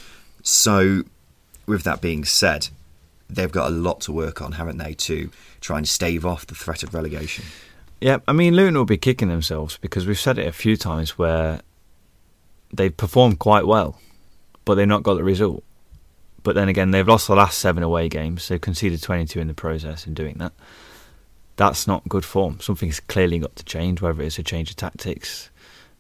[0.43, 1.03] So,
[1.67, 2.69] with that being said,
[3.29, 5.29] they've got a lot to work on, haven't they, to
[5.61, 7.45] try and stave off the threat of relegation?
[7.99, 11.17] Yeah, I mean, Luton will be kicking themselves because we've said it a few times
[11.17, 11.61] where
[12.73, 13.99] they've performed quite well,
[14.65, 15.63] but they've not got the result.
[16.43, 18.47] But then again, they've lost the last seven away games.
[18.47, 20.53] They've conceded 22 in the process in doing that.
[21.57, 22.59] That's not good form.
[22.61, 25.49] Something's clearly got to change, whether it's a change of tactics,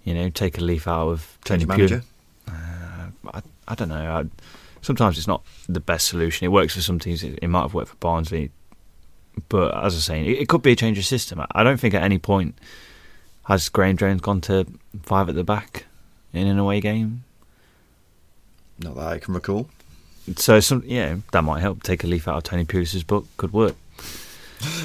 [0.03, 2.03] you know, take a leaf out of Change Tony of manager?
[2.45, 3.33] Pure.
[3.33, 3.95] I, I don't know.
[3.95, 4.25] I,
[4.81, 6.45] sometimes it's not the best solution.
[6.45, 7.23] It works for some teams.
[7.23, 8.51] It, it might have worked for Barnsley,
[9.49, 11.39] but as I was saying, it, it could be a change of system.
[11.39, 12.57] I, I don't think at any point
[13.45, 14.65] has Graeme Jones gone to
[15.03, 15.85] five at the back
[16.33, 17.23] in an away game.
[18.79, 19.69] Not that I can recall.
[20.35, 21.83] So some yeah, that might help.
[21.83, 23.25] Take a leaf out of Tony Pulis's book.
[23.37, 23.75] Could work.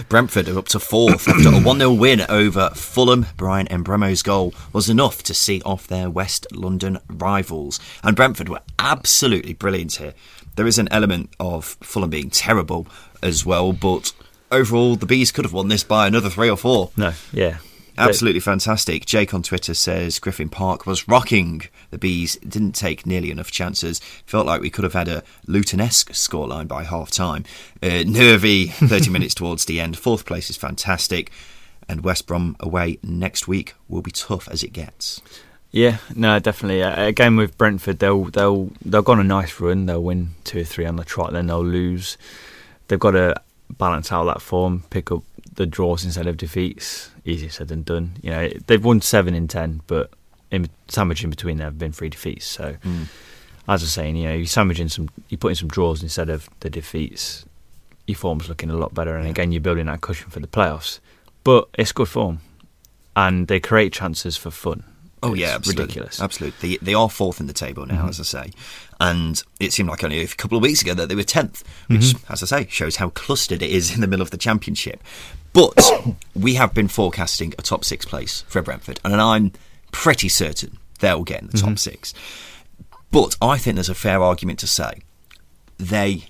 [0.08, 3.26] Brentford are up to fourth after a 1 0 win over Fulham.
[3.36, 7.80] Bryan Mbeumo's goal was enough to see off their West London rivals.
[8.02, 10.14] And Brentford were absolutely brilliant here.
[10.56, 12.86] There is an element of Fulham being terrible
[13.22, 14.12] as well, but
[14.50, 16.90] overall, the Bees could have won this by another three or four.
[16.96, 17.58] No, yeah,
[17.98, 19.04] Absolutely fantastic.
[19.06, 21.62] Jake on Twitter says Griffin Park was rocking.
[21.90, 23.98] The Bees didn't take nearly enough chances.
[24.26, 27.44] Felt like we could have had a Luton-esque scoreline by half time.
[27.82, 29.98] Uh, nervy 30 minutes towards the end.
[29.98, 31.30] Fourth place is fantastic.
[31.88, 35.20] And West Brom away next week will be tough as it gets.
[35.70, 36.82] Yeah, no, definitely.
[36.82, 39.86] Uh, Again with Brentford, they'll they'll they'll go on a nice run.
[39.86, 42.16] They'll win two or three on the trot, then they'll lose.
[42.88, 45.22] They've got to balance out that form, pick up
[45.54, 47.10] the draws instead of defeats.
[47.24, 48.16] Easier said than done.
[48.22, 50.10] You know, they've won seven in ten, but
[50.50, 52.46] in, sandwich in between there have been three defeats.
[52.46, 53.04] So, hmm.
[53.68, 56.02] as I was saying, you know, you sandwich in some, you put in some draws
[56.02, 57.44] instead of the defeats.
[58.06, 60.98] Your form's looking a lot better, and again, you're building that cushion for the playoffs.
[61.44, 62.40] But it's good form,
[63.14, 64.84] and they create chances for fun.
[65.22, 65.84] Oh It's yeah, absolutely.
[65.84, 66.20] ridiculous.
[66.20, 68.08] Absolutely, they, they are fourth in the table now, mm-hmm.
[68.08, 68.50] as I say,
[69.00, 72.00] and it seemed like only a couple of weeks ago that they were tenth, which,
[72.00, 72.32] mm-hmm.
[72.32, 75.00] as I say, shows how clustered it is in the middle of the championship.
[75.52, 75.78] But
[76.34, 79.52] we have been forecasting a top six place for Brentford, and I'm
[79.90, 81.76] pretty certain they'll get in the top mm-hmm.
[81.76, 82.14] six.
[83.10, 85.02] But I think there's a fair argument to say
[85.78, 86.24] they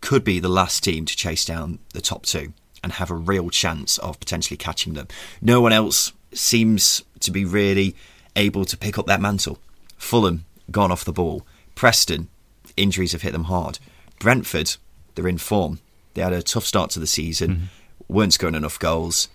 [0.00, 3.50] could be the last team to chase down the top two and have a real
[3.50, 5.08] chance of potentially catching them.
[5.40, 7.96] No one else seems to be really
[8.36, 9.58] able to pick up that mantle.
[9.96, 11.44] Fulham gone off the ball.
[11.74, 12.28] Preston
[12.76, 13.78] injuries have hit them hard.
[14.20, 14.76] Brentford
[15.16, 15.80] they're in form.
[16.14, 17.64] They had a tough start to the season, mm-hmm.
[18.08, 19.28] Weren't scoring enough goals.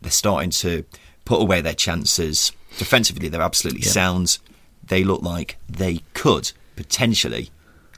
[0.00, 0.84] They're starting to
[1.24, 2.52] put away their chances.
[2.78, 3.90] Defensively, they're absolutely Yeah.
[3.92, 4.38] sound.
[4.86, 7.50] They look like they could potentially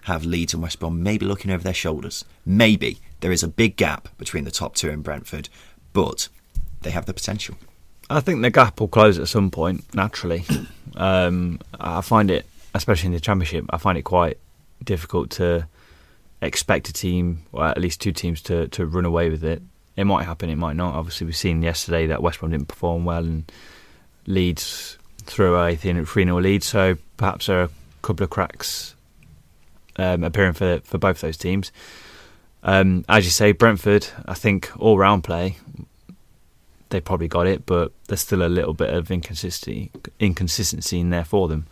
[0.04, 2.24] have Leeds and West Brom maybe looking over their shoulders.
[2.46, 5.48] Maybe there is a big gap between the top two and Brentford,
[5.92, 6.28] but
[6.82, 7.56] they have the potential.
[8.08, 10.44] I think the gap will close at some point naturally.
[10.96, 14.38] um, I find it, especially in the championship, I find it quite
[14.82, 15.68] difficult to
[16.42, 19.62] expect a team, or at least two teams, to to run away with it.
[20.00, 20.94] It might happen, it might not.
[20.94, 23.52] Obviously, we've seen yesterday that West Brom didn't perform well, and
[24.26, 24.96] Leeds
[25.26, 27.70] through a 3 0 lead, so perhaps there are a
[28.00, 28.94] couple of cracks
[29.96, 31.70] um, appearing for for both those teams.
[32.62, 35.58] Um, as you say, Brentford, I think all round play,
[36.88, 41.26] they probably got it, but there's still a little bit of inconsistency inconsistency in there
[41.26, 41.66] for them,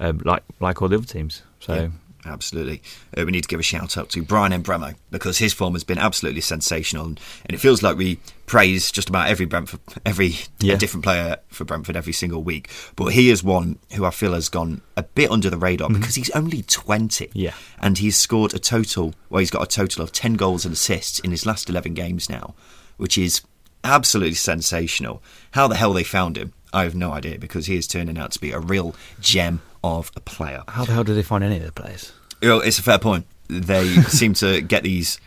[0.00, 1.42] um, like like all the other teams.
[1.60, 1.74] So.
[1.74, 1.88] Yeah.
[2.24, 2.82] Absolutely.
[3.16, 5.84] Uh, we need to give a shout out to Bryan Mbeumo because his form has
[5.84, 7.06] been absolutely sensational.
[7.06, 10.76] And, and, it feels like we praise just about every Brentford, every yeah.
[10.76, 12.68] different player for Brentford every single week.
[12.96, 16.00] But he is one who I feel has gone a bit under the radar mm-hmm.
[16.00, 17.30] because he's only 20.
[17.32, 17.54] Yeah.
[17.80, 21.20] And he's scored a total, well, he's got a total of 10 goals and assists
[21.20, 22.54] in his last 11 games now,
[22.96, 23.40] which is
[23.82, 25.22] absolutely sensational.
[25.52, 28.32] How the hell they found him, I have no idea because he is turning out
[28.32, 30.62] to be a real gem of a player.
[30.68, 32.12] How the hell did they find any of the players?
[32.42, 33.26] Well, it's a fair point.
[33.48, 35.20] They seem to get these.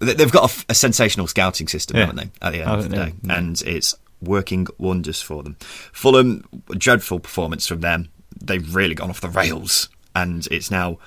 [0.00, 2.06] They've got a, a sensational scouting system, yeah.
[2.06, 2.46] haven't they?
[2.46, 3.34] At the end of the day, know.
[3.34, 5.56] and it's working wonders for them.
[5.60, 8.08] Fulham, dreadful performance from them.
[8.40, 10.98] They've really gone off the rails, and it's now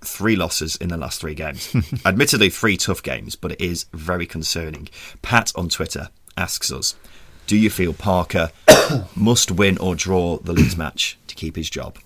[0.00, 1.74] three losses in the last three games.
[2.04, 4.88] Admittedly, three tough games, but it is very concerning.
[5.22, 6.94] Pat on Twitter asks us
[7.46, 8.50] Do you feel Parker
[9.16, 11.98] must win or draw the Leeds match to keep his job?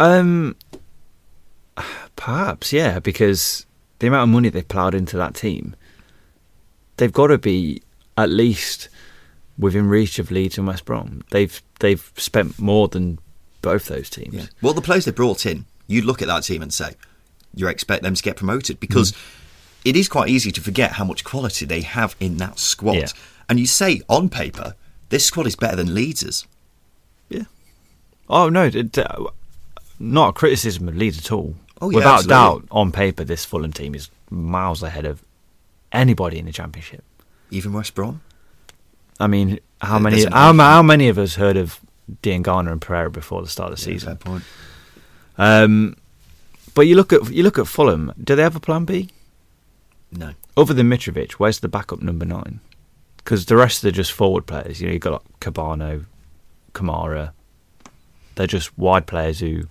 [0.00, 0.56] Um,
[2.16, 3.66] perhaps, yeah, because
[3.98, 5.76] the amount of money they've ploughed into that team,
[6.96, 7.82] they've got to be
[8.16, 8.88] at least
[9.58, 11.22] within reach of Leeds and West Brom.
[11.30, 13.18] They've they've spent more than
[13.62, 14.34] both those teams.
[14.34, 14.46] Yeah.
[14.60, 16.94] Well, the players they brought in, you look at that team and say,
[17.54, 19.16] you expect them to get promoted because mm.
[19.84, 22.96] it is quite easy to forget how much quality they have in that squad.
[22.96, 23.06] Yeah.
[23.48, 24.74] And you say on paper,
[25.08, 26.46] this squad is better than Leeds's.
[27.28, 27.44] Yeah.
[28.28, 29.26] Oh no, it, uh,
[29.98, 31.54] not a criticism of Leeds at all.
[31.80, 32.60] Oh, yeah, Without absolutely.
[32.60, 35.22] doubt, on paper, this Fulham team is miles ahead of
[35.92, 37.04] anybody in the Championship.
[37.50, 38.20] Even West Brom.
[39.20, 40.24] I mean, how many?
[40.24, 41.80] How, how, many of us heard of
[42.22, 44.16] Diangana and Pereira before the start of the yeah, season?
[44.16, 44.44] Fair point.
[45.38, 45.96] Um,
[46.74, 48.12] but you look at you look at Fulham.
[48.22, 49.10] Do they have a plan B?
[50.10, 50.32] No.
[50.56, 52.60] Other than Mitrovic, where's the backup number nine?
[53.18, 54.80] Because the rest are just forward players.
[54.80, 56.04] You know, you've got like Kebano,
[56.72, 57.32] Kamara.
[58.34, 59.68] They're just wide players who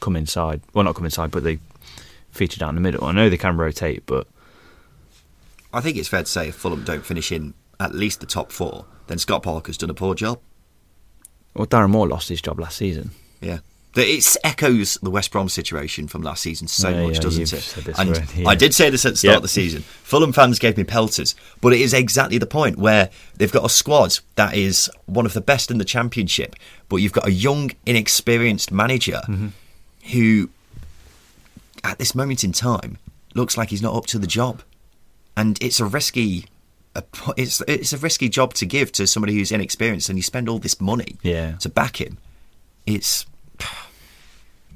[0.00, 0.60] come inside.
[0.74, 1.58] Well, not come inside, but they
[2.30, 3.04] feature down the middle.
[3.04, 4.26] I know they can rotate, but
[5.72, 8.52] I think it's fair to say if Fulham don't finish in at least the top
[8.52, 10.40] four, then Scott Parker's done a poor job.
[11.54, 13.10] Well, Darren Moore lost his job last season.
[13.40, 13.58] Yeah.
[13.96, 17.98] It echoes the West Brom situation from last season so yeah, much, yeah, doesn't it?
[17.98, 18.48] And word, yeah.
[18.48, 19.36] I did say this at the start yep.
[19.38, 19.82] of the season.
[19.82, 23.68] Fulham fans gave me pelters, but it is exactly the point where they've got a
[23.68, 26.54] squad that is one of the best in the Championship,
[26.88, 29.48] but you've got a young, inexperienced manager mm-hmm
[30.12, 30.50] who,
[31.84, 32.98] at this moment in time,
[33.34, 34.62] looks like he's not up to the job,
[35.36, 36.46] and it's a risky.
[37.36, 40.58] It's it's a risky job to give to somebody who's inexperienced, and you spend all
[40.58, 41.52] this money yeah.
[41.58, 42.18] to back him.
[42.86, 43.26] It's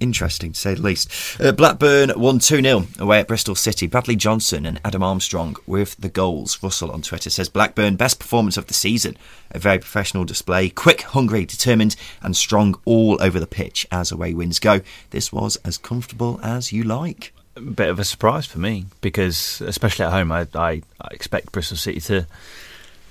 [0.00, 1.10] interesting to say the least.
[1.40, 3.86] Uh, Blackburn won 2 0 away at Bristol City.
[3.86, 6.62] Bradley Johnson and Adam Armstrong with the goals.
[6.62, 9.16] Russell on Twitter says Blackburn, best performance of the season.
[9.50, 10.68] A very professional display.
[10.68, 14.80] Quick, hungry, determined, and strong all over the pitch as away wins go.
[15.10, 17.32] This was as comfortable as you like.
[17.56, 21.52] A bit of a surprise for me because, especially at home, I, I, I expect
[21.52, 22.26] Bristol City to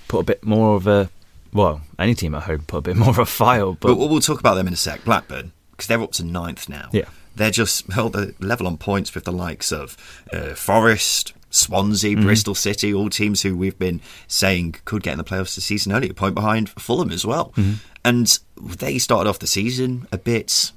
[0.06, 1.08] put a bit more of a
[1.54, 3.74] well, any team at home put a bit more of a file.
[3.74, 5.04] But, but we'll talk about them in a sec.
[5.04, 6.88] Blackburn, because they're up to ninth now.
[6.92, 7.08] Yeah.
[7.36, 9.96] They're just well, they're level on points with the likes of
[10.32, 12.24] uh, Forest, Swansea, mm-hmm.
[12.24, 15.92] Bristol City, all teams who we've been saying could get in the playoffs this season,
[15.92, 17.52] only a point behind Fulham as well.
[17.56, 17.74] Mm-hmm.
[18.04, 20.72] And they started off the season a bit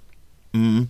[0.53, 0.87] mm,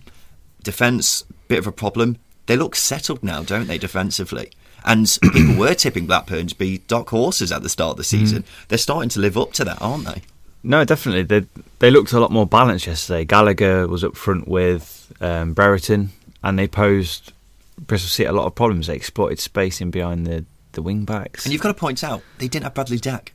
[0.62, 2.18] defence, bit of a problem.
[2.46, 4.50] They look settled now, don't they, defensively?
[4.84, 8.42] And people were tipping Blackburn to be dark horses at the start of the season.
[8.42, 8.64] Mm-hmm.
[8.68, 10.22] They're starting to live up to that, aren't they?
[10.62, 11.22] No, definitely.
[11.22, 11.46] They
[11.78, 13.24] they looked a lot more balanced yesterday.
[13.24, 16.10] Gallagher was up front with um, Brereton,
[16.42, 17.32] and they posed
[17.78, 18.86] Bristol City a lot of problems.
[18.86, 21.44] They exploited space in behind the, the wing backs.
[21.44, 23.32] And you've got to point out they didn't have Bradley Dack.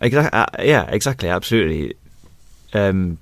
[0.00, 0.38] Exactly.
[0.38, 1.28] Uh, yeah, exactly.
[1.28, 1.96] Absolutely.
[2.72, 3.18] Um,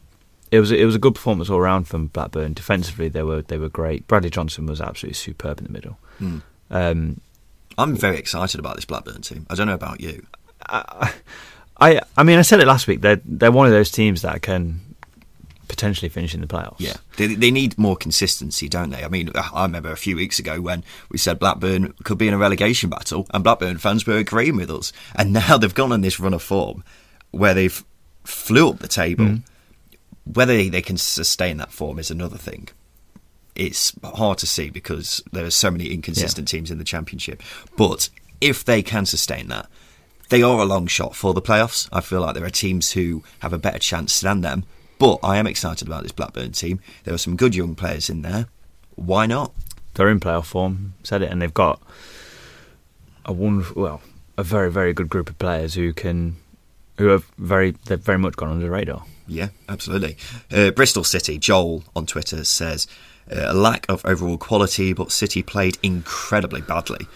[0.51, 2.55] it was it was a good performance all around from Blackburn.
[2.55, 4.07] Defensively, they were they were great.
[4.07, 5.99] Bradley Johnson was absolutely superb in the middle.
[6.21, 6.43] Mm.
[6.71, 7.21] Um,
[7.79, 9.47] I'm very excited about this Blackburn team.
[9.51, 10.27] I don't know about you.
[10.67, 11.13] I,
[11.81, 13.01] I I mean, I said it last week.
[13.01, 14.81] They're they're one of those teams that can
[15.69, 16.77] potentially finish in the playoffs.
[16.79, 19.05] Yeah, they, they need more consistency, don't they?
[19.05, 22.35] I mean, I remember a few weeks ago when we said Blackburn could be in
[22.35, 24.93] a relegation battle, and Blackburn fans were agreeing with us.
[25.15, 26.85] And now they've gone on this run of form
[27.31, 27.85] where they've
[28.25, 29.25] flew up the table.
[29.25, 29.43] Mm.
[30.25, 32.69] Whether they can sustain that form is another thing.
[33.55, 36.59] It's hard to see because there are so many inconsistent yeah.
[36.59, 37.43] teams in the championship.
[37.77, 38.11] But
[38.41, 39.69] if they can sustain that,
[40.29, 41.89] they are a long shot for the playoffs.
[41.93, 44.65] I feel like there are teams who have a better chance than them,
[44.99, 46.81] But I am excited about this Blackburn team.
[47.05, 48.47] There are some good young players in there.
[48.95, 49.53] Why not?
[49.95, 51.81] They're in playoff form, said it, and they've got
[53.25, 54.03] a wonderful, well,
[54.39, 56.37] a very very good group of players who can,
[56.99, 59.05] who have very they've very much gone under the radar.
[59.27, 60.17] Yeah, absolutely.
[60.53, 62.87] Uh, Bristol City, Joel on Twitter says
[63.31, 67.07] uh, a lack of overall quality, but City played incredibly badly.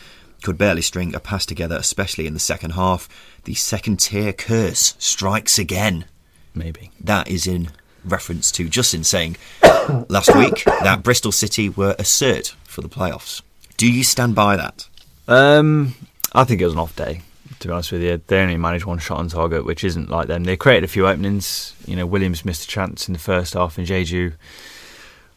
[0.43, 3.09] Could barely string a pass together, especially in the second half.
[3.45, 6.07] The second tier curse strikes again.
[6.55, 7.71] Maybe That is in
[8.05, 9.37] reference to Justin saying
[10.09, 13.43] last week that Bristol City were a cert for the playoffs.
[13.77, 14.89] Do you stand by that?
[15.29, 15.95] Um,
[16.33, 17.23] I think it was an off day.
[17.61, 20.29] To be honest with you, they only managed one shot on target, which isn't like
[20.29, 20.45] them.
[20.45, 21.75] They created a few openings.
[21.87, 24.33] You know, Williams missed a chance in the first half, and Diedhiou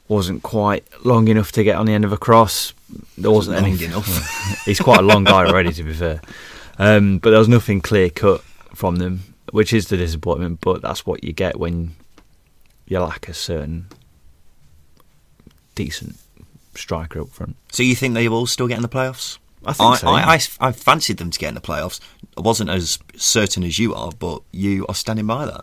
[0.08, 2.74] wasn't quite long enough to get on the end of a cross.
[3.18, 4.62] There wasn't Long any enough.
[4.66, 6.22] He's quite a long guy already, to be fair.
[6.78, 8.42] Um, but there was nothing clear cut
[8.74, 10.62] from them, which is the disappointment.
[10.62, 11.96] But that's what you get when
[12.86, 13.88] you lack a certain
[15.76, 16.18] decent
[16.76, 17.56] striker up front.
[17.72, 19.38] So you think they will still get in the playoffs?
[19.66, 20.34] I think so, I.
[20.36, 22.00] I, I fancied them to get in the playoffs.
[22.38, 25.62] I wasn't as certain as you are, but you are standing by that.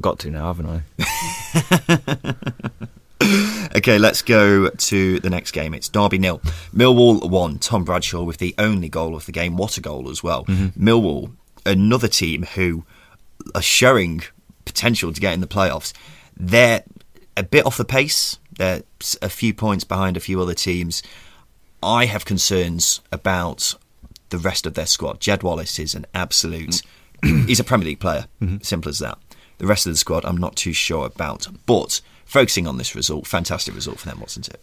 [0.00, 2.34] Got to now, haven't I?
[3.76, 5.74] Okay, let's go to the next game.
[5.74, 6.40] It's Derby nil.
[6.74, 7.58] Millwall won.
[7.58, 9.56] Tom Bradshaw with the only goal of the game.
[9.56, 10.44] What a goal as well.
[10.46, 10.88] Mm-hmm.
[10.88, 11.32] Millwall,
[11.64, 12.84] another team who
[13.54, 14.22] are showing
[14.64, 15.92] potential to get in the playoffs.
[16.36, 16.82] They're
[17.36, 18.38] a bit off the pace.
[18.56, 18.82] They're
[19.22, 21.02] a few points behind a few other teams.
[21.82, 23.74] I have concerns about
[24.30, 25.20] the rest of their squad.
[25.20, 26.82] Jed Wallace is an absolute.
[27.22, 27.46] Mm.
[27.46, 28.26] he's a Premier League player.
[28.42, 28.58] Mm-hmm.
[28.62, 29.18] Simple as that.
[29.58, 31.46] The rest of the squad, I'm not too sure about.
[31.66, 32.00] But
[32.30, 34.60] focusing on this result, fantastic result for them, wasn't it?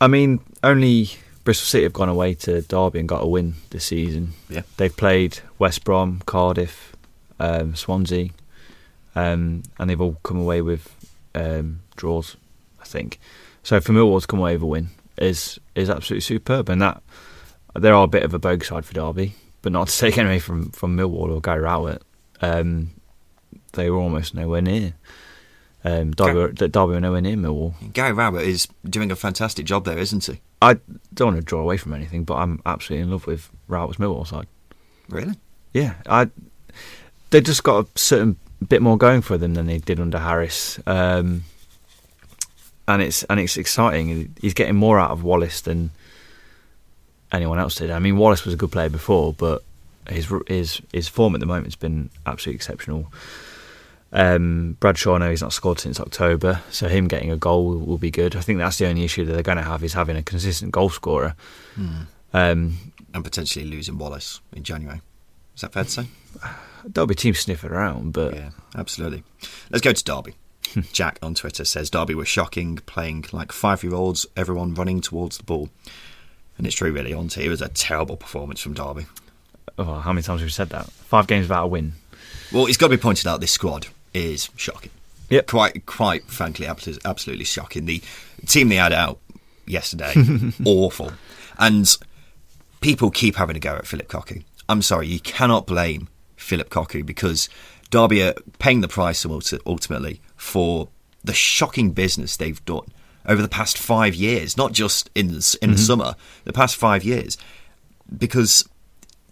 [0.00, 1.10] I mean, only
[1.42, 4.34] Bristol City have gone away to Derby and got a win this season.
[4.48, 4.62] Yeah.
[4.76, 6.94] They've played West Brom, Cardiff,
[7.40, 8.28] um, Swansea,
[9.16, 10.94] um, and they've all come away with
[11.34, 12.36] um, draws,
[12.80, 13.18] I think.
[13.64, 17.02] So for Millwall to come away with a win is is absolutely superb, and that
[17.76, 20.38] they are a bit of a bogue side for Derby, but not to take anything
[20.38, 22.02] from from Millwall or Gary Rowett.
[22.40, 22.90] Um,
[23.72, 24.94] they were almost nowhere near.
[25.84, 27.74] Um, Derby, were, Derby were nowhere near Millwall.
[27.92, 30.40] Gary Rowett is doing a fantastic job there, isn't he?
[30.60, 30.78] I
[31.14, 34.26] don't want to draw away from anything, but I'm absolutely in love with Rowett's Millwall
[34.26, 34.46] side.
[35.08, 35.34] Really?
[35.72, 36.28] Yeah, I
[37.30, 40.80] they just got a certain bit more going for them than they did under Harris,
[40.86, 41.44] um,
[42.86, 44.34] and it's and it's exciting.
[44.40, 45.90] He's getting more out of Wallace than
[47.30, 47.90] anyone else did.
[47.90, 49.62] I mean, Wallace was a good player before, but
[50.08, 53.12] his his his form at the moment has been absolutely exceptional.
[54.12, 57.78] Um, Bradshaw, I know he's not scored since October, so him getting a goal will,
[57.78, 58.36] will be good.
[58.36, 60.72] I think that's the only issue that they're going to have is having a consistent
[60.72, 61.34] goal scorer.
[61.76, 62.78] Um,
[63.14, 65.00] And potentially losing Wallace in January.
[65.54, 66.06] Is that fair to say?
[66.84, 69.24] there'll be teams sniffing around, but Yeah, absolutely.
[69.70, 70.34] Let's go to Derby.
[70.92, 75.38] Jack on Twitter says Derby were shocking, playing like five year olds, everyone running towards
[75.38, 75.68] the ball.
[76.56, 79.06] And it's true, really, on It was a terrible performance from Derby.
[79.78, 80.90] oh, how many times have we said that?
[80.90, 81.92] Five games without a win.
[82.52, 83.86] Well, it's got to be pointed out this squad
[84.18, 84.90] is shocking.
[85.30, 85.46] Yep.
[85.46, 87.84] Quite, quite frankly, absolutely shocking.
[87.84, 88.02] The
[88.46, 89.18] team they had out
[89.66, 90.14] yesterday,
[90.64, 91.12] awful.
[91.58, 91.96] And
[92.80, 94.42] people keep having a go at Philip Cocu.
[94.68, 97.48] I'm sorry, you cannot blame Philip Cocu because
[97.90, 99.26] Derby are paying the price
[99.66, 100.88] ultimately for
[101.24, 102.86] the shocking business they've done
[103.26, 105.84] over the past five years, not just in the, in the mm-hmm.
[105.84, 106.14] summer,
[106.44, 107.36] the past five years,
[108.16, 108.68] because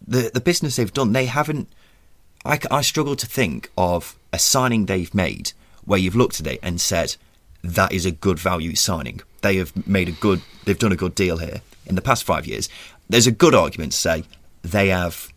[0.07, 1.69] the the business they've done, they haven't.
[2.45, 5.53] I struggle to think of a signing they've made
[5.85, 7.17] where you've looked at it and said
[7.63, 9.21] that is a good value signing.
[9.43, 10.41] They have made a good.
[10.65, 12.69] They've done a good deal here in the past five years.
[13.09, 14.25] There's a good argument to say
[14.63, 15.33] they have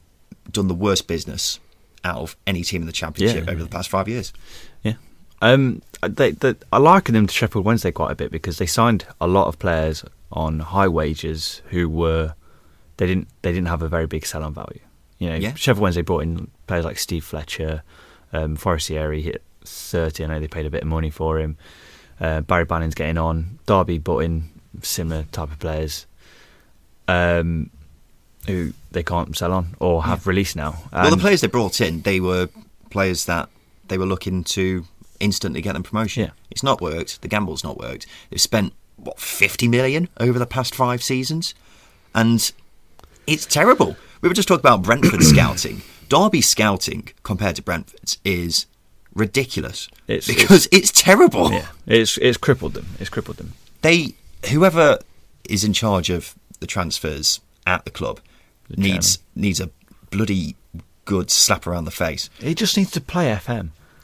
[0.52, 1.60] done the worst business
[2.04, 3.52] out of any team in the championship Yeah.
[3.52, 4.34] over the past five years.
[4.84, 4.94] Yeah.
[5.42, 9.06] Um, they, they, I liken them to Sheffield Wednesday quite a bit because they signed
[9.22, 12.34] a lot of players on high wages who were
[12.98, 14.80] they didn't they didn't have a very big sell on value.
[15.20, 15.54] You know, Yeah.
[15.56, 17.84] Sheffield Wednesday brought in players like Steve Fletcher,
[18.34, 20.24] um, Forestieri hit thirty.
[20.24, 21.58] I know they paid a bit of money for him.
[22.20, 23.60] Uh, Barry Bannan's getting on.
[23.66, 24.50] Derby brought in
[24.82, 26.06] similar type of players.
[27.08, 27.72] Um,
[28.48, 30.76] who they can't sell on or have released now.
[30.92, 32.50] well, the players they brought in, they were
[32.90, 33.50] players that
[33.88, 34.86] they were looking to
[35.20, 36.24] instantly get them promotion.
[36.24, 36.32] Yeah.
[36.50, 37.22] It's not worked.
[37.22, 38.06] The gamble's not worked.
[38.30, 41.54] They've spent what fifty million over the past five seasons,
[42.16, 42.52] and
[43.28, 43.96] it's terrible.
[44.22, 45.82] We were just talking about Brentford scouting.
[46.10, 48.66] Derby scouting compared to Brentford's is
[49.14, 51.52] ridiculous It's- because it's, terrible.
[51.52, 52.88] yeah, it's it's crippled them.
[53.00, 53.54] It's crippled them.
[53.82, 54.16] They
[54.52, 55.00] whoever
[55.48, 58.20] is in charge of the transfers at the club
[58.76, 59.70] needs needs a
[60.12, 60.56] bloody
[61.06, 62.30] good slap around the face.
[62.40, 63.70] He just needs to play FM.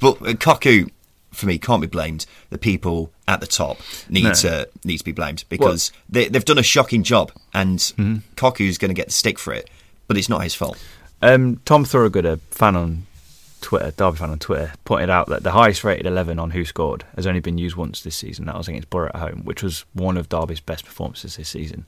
[0.00, 0.90] but uh, Cocu,
[1.32, 2.26] for me, can't be blamed.
[2.50, 4.32] The people at the top need No.
[4.34, 8.16] to need to be blamed because they, they've done a shocking job, and Mm-hmm.
[8.36, 9.68] Cocu's going to get the stick for it.
[10.10, 10.76] But it's not his fault.
[11.22, 13.06] Um, Tom Thorogood, a fan on
[13.60, 17.04] Twitter, Derby fan on Twitter, pointed out that the highest rated 11 on Who Scored
[17.14, 18.46] has only been used once this season.
[18.46, 21.86] That was against Boro at home, which was one of Derby's best performances this season.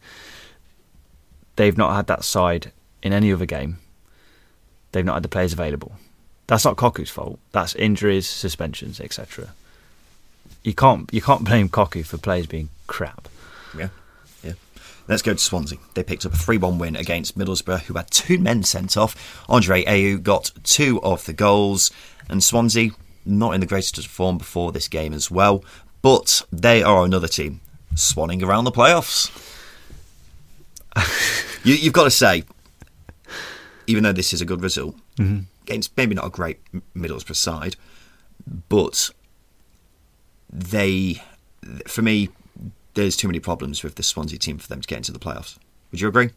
[1.57, 2.71] They've not had that side
[3.03, 3.79] in any other game.
[4.93, 5.91] They've not had the players available.
[6.47, 7.41] That's not Cocu's fault.
[7.51, 9.49] That's injuries, suspensions, etc.
[10.63, 13.27] You can't you can't blame Cocu for players being crap.
[13.77, 13.89] Yeah.
[15.09, 15.79] Let's go to Swansea.
[15.95, 19.45] They picked up a 3 1 win against Middlesbrough, who had two men sent off.
[19.49, 21.91] Andre Ayew got two of the goals,
[22.29, 22.91] and Swansea
[23.25, 25.65] not in the greatest of form before this game as well.
[26.03, 27.61] But they are another team
[27.95, 29.31] swanning around the playoffs.
[31.65, 32.45] you, you've got to say,
[33.87, 35.41] even though this is a good result, mm-hmm.
[35.63, 36.59] against maybe not a great
[36.95, 37.77] Middlesbrough side,
[38.69, 39.11] but
[40.51, 41.23] they,
[41.87, 42.29] for me,
[42.95, 45.59] there's too many problems with the Swansea team for them to get into the playoffs.
[45.91, 46.31] Would you agree?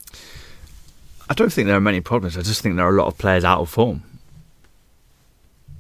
[1.30, 2.38] I don't think there are many problems.
[2.38, 4.03] I just think there are a lot of players out of form.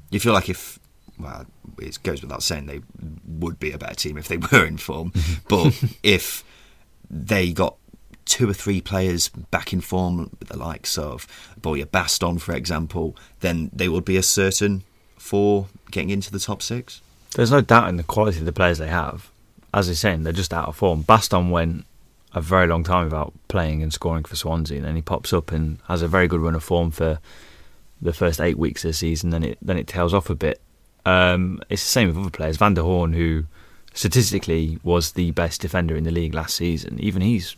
[0.09, 0.79] You feel like if,
[1.19, 1.45] well,
[1.79, 2.81] it goes without saying they
[3.27, 5.13] would be a better team if they were in form,
[5.47, 6.43] but if
[7.09, 7.75] they got
[8.25, 11.27] two or three players back in form, with the likes of
[11.61, 14.83] Borja Baston, for example, then they would be a certain
[15.15, 17.01] for getting into the top six.
[17.35, 19.29] There's no doubt in the quality of the players they have.
[19.75, 21.01] As you're saying, they're just out of form.
[21.01, 21.85] Baston went
[22.33, 25.51] a very long time without playing and scoring for Swansea, and then he pops up
[25.51, 27.19] and has a very good run of form for
[28.01, 29.31] the first eight weeks of the season.
[29.31, 30.61] Then it then it tails off a bit.
[31.05, 32.57] Um, it's the same with other players.
[32.57, 33.45] Van der Hoorn, who
[33.93, 37.57] statistically was the best defender in the league last season, even he's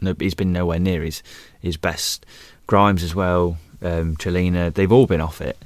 [0.00, 1.22] no, he's been nowhere near his
[1.60, 2.24] his best.
[2.66, 5.58] Grimes as well, um, Celina, they've all been off it.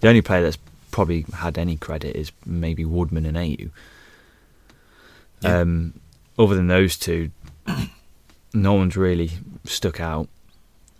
[0.00, 0.56] The only player that's
[0.90, 3.70] probably had any credit is maybe Woodman and Ayew.
[5.40, 5.60] Yeah.
[5.60, 5.94] Um,
[6.38, 7.30] other than those two,
[8.54, 9.30] no one's really
[9.64, 10.28] stuck out.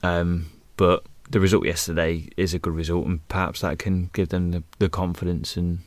[0.03, 4.51] Um, but the result yesterday is a good result, and perhaps that can give them
[4.51, 5.81] the, the confidence and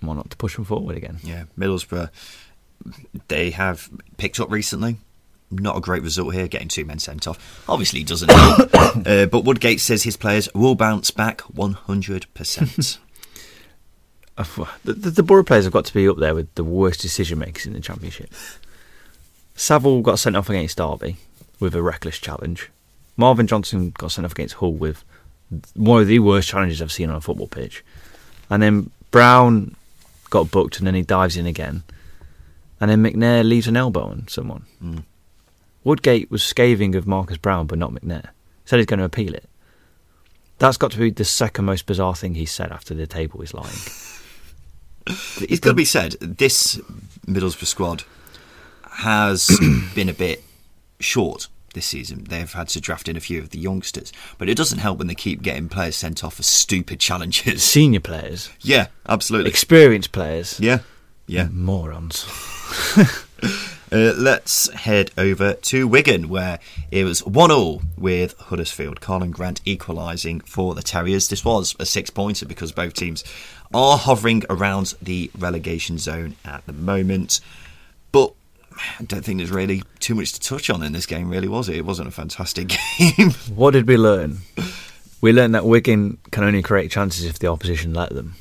[0.00, 1.18] why not to push them forward again.
[1.22, 2.10] Yeah, Middlesbrough,
[3.28, 4.98] they have picked up recently.
[5.50, 7.64] Not a great result here, getting two men sent off.
[7.68, 8.74] Obviously, doesn't help.
[9.06, 12.98] uh, but Woodgate says his players will bounce back 100%.
[14.84, 17.66] The, the, Boro players have got to be up there with the worst decision makers
[17.66, 18.30] in the Championship.
[19.54, 21.16] Saville got sent off against Derby
[21.58, 22.70] with a reckless challenge.
[23.16, 25.04] Marvin Johnson got sent off against Hull with
[25.74, 27.82] one of the worst challenges I've seen on a football pitch.
[28.50, 29.74] And then Browne
[30.28, 31.82] got booked and then he dives in again.
[32.80, 34.66] And then McNair leaves an elbow on someone.
[34.82, 35.04] Mm.
[35.82, 38.28] Woodgate was scathing of Marcus Browne but not McNair.
[38.66, 39.48] Said he's going to appeal it.
[40.58, 43.54] That's got to be the second most bizarre thing he said after the table is
[43.54, 43.76] lying.
[45.06, 46.76] it's got to be said, this
[47.26, 48.04] Middlesbrough squad
[48.90, 49.48] has
[49.94, 50.42] been a bit
[51.00, 52.24] short this season.
[52.24, 54.12] They've had to draft in a few of the youngsters.
[54.38, 57.62] But it doesn't help when they keep getting players sent off for stupid challenges.
[57.72, 59.50] Senior players, Yeah, absolutely.
[59.50, 60.78] experienced players, Yeah,
[61.26, 61.48] yeah.
[61.52, 62.24] morons.
[63.92, 66.58] Uh, let's head over to Wigan, where
[66.90, 69.00] it was 1 0 with Huddersfield.
[69.00, 71.28] Karlan Grant equalising for the Terriers.
[71.28, 73.22] This was a six pointer because both teams
[73.72, 77.40] are hovering around the relegation zone at the moment.
[78.10, 78.32] But
[78.72, 81.68] I don't think there's really too much to touch on in this game, really, was
[81.68, 81.76] it?
[81.76, 82.68] It wasn't a fantastic
[82.98, 83.30] game.
[83.54, 84.38] What did we learn?
[85.20, 88.34] We learned that Wigan can only create chances if the opposition let them.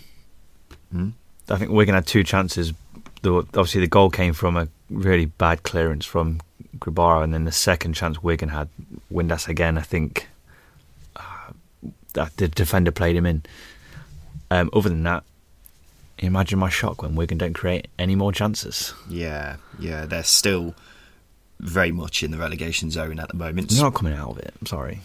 [0.91, 1.09] Hmm?
[1.49, 2.73] I think Wigan had two chances.
[3.21, 6.41] The, obviously, the goal came from a really bad clearance from
[6.79, 8.69] Grabara, and then the second chance Wigan had,
[9.11, 9.77] Windass again.
[9.77, 10.27] I think
[11.15, 11.51] uh,
[12.13, 13.43] that the defender played him in.
[14.51, 15.23] Um, other than that,
[16.19, 18.93] imagine my shock when Wigan don't create any more chances.
[19.09, 20.75] yeah, yeah, they're still
[21.59, 23.69] very much in the relegation zone at the moment.
[23.69, 24.53] They're not coming out of it.
[24.59, 24.99] I'm sorry.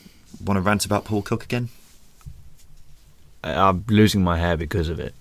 [0.44, 1.68] Want to rant about Paul Cook again?
[3.42, 5.14] I- I'm losing my hair because of it.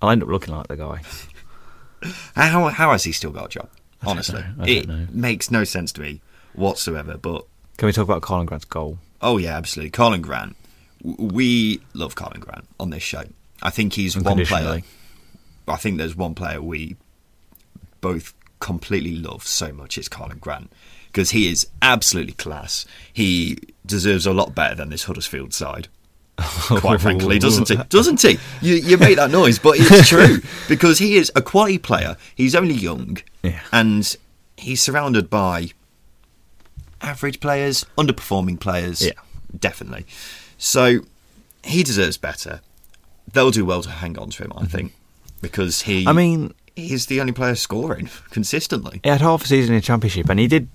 [0.00, 1.02] I'll end up looking like the guy.
[2.34, 3.68] How how has he still got a job?
[4.04, 4.46] Honestly, know.
[4.60, 5.06] I don't it know.
[5.12, 6.20] makes no sense to me
[6.54, 7.16] whatsoever.
[7.16, 7.44] But
[7.78, 8.98] Can we talk about Karlan Grant's goal?
[9.20, 10.56] oh yeah, absolutely, Karlan Grant.
[11.02, 13.24] We love Karlan Grant on this show.
[13.62, 14.82] I think he's one player.
[15.68, 16.96] I think there's one player we
[18.00, 19.96] both completely love so much.
[19.98, 20.72] It's Karlan Grant
[21.06, 22.84] because he is absolutely class.
[23.12, 25.88] He deserves a lot better than this Huddersfield side.
[26.80, 27.76] Quite frankly, doesn't he?
[27.88, 28.38] Doesn't he?
[28.60, 30.38] You, you make that noise, but it's true
[30.68, 32.16] because he is a quality player.
[32.34, 33.60] He's only young, Yeah.
[33.72, 34.16] and
[34.56, 35.70] he's surrounded by
[37.00, 39.04] average players, underperforming players.
[39.04, 39.12] Yeah.
[39.58, 40.06] definitely.
[40.58, 41.00] So
[41.64, 42.60] he deserves better.
[43.32, 44.52] they'll do well to hang on to him.
[44.56, 44.92] I think
[45.40, 46.06] because he.
[46.06, 49.00] I mean, he's the only player scoring consistently.
[49.02, 50.68] he had half a season in the Championship, and he did.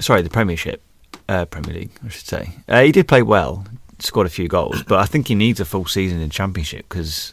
[0.00, 0.82] Sorry, the Premiership,
[1.28, 2.50] uh, Premier League, I should say.
[2.68, 3.64] Uh, he did play well,
[4.04, 7.32] scored a few goals, but I think he needs a full season in Championship because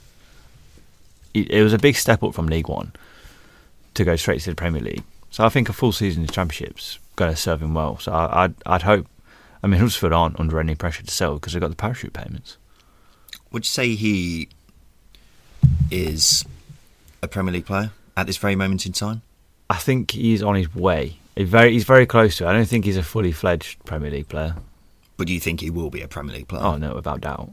[1.33, 2.93] it, it was a big step up from League One
[3.93, 5.03] to go straight to the Premier League.
[5.29, 7.97] So I think a full season in the Championship's going to serve him well.
[7.99, 9.07] So I, I'd, I'd hope.
[9.63, 12.57] I mean, Huddersfield aren't under any pressure to sell because they've got the parachute payments.
[13.51, 14.49] Would you say he
[15.89, 16.45] is
[17.21, 19.21] a Premier League player at this very moment in time?
[19.69, 21.17] I think he's on his way.
[21.35, 22.49] He's very, he's very close to it.
[22.49, 24.55] I don't think he's a fully fledged Premier League player.
[25.21, 26.63] But do you think he will be a Premier League player?
[26.63, 27.51] Oh no, without doubt,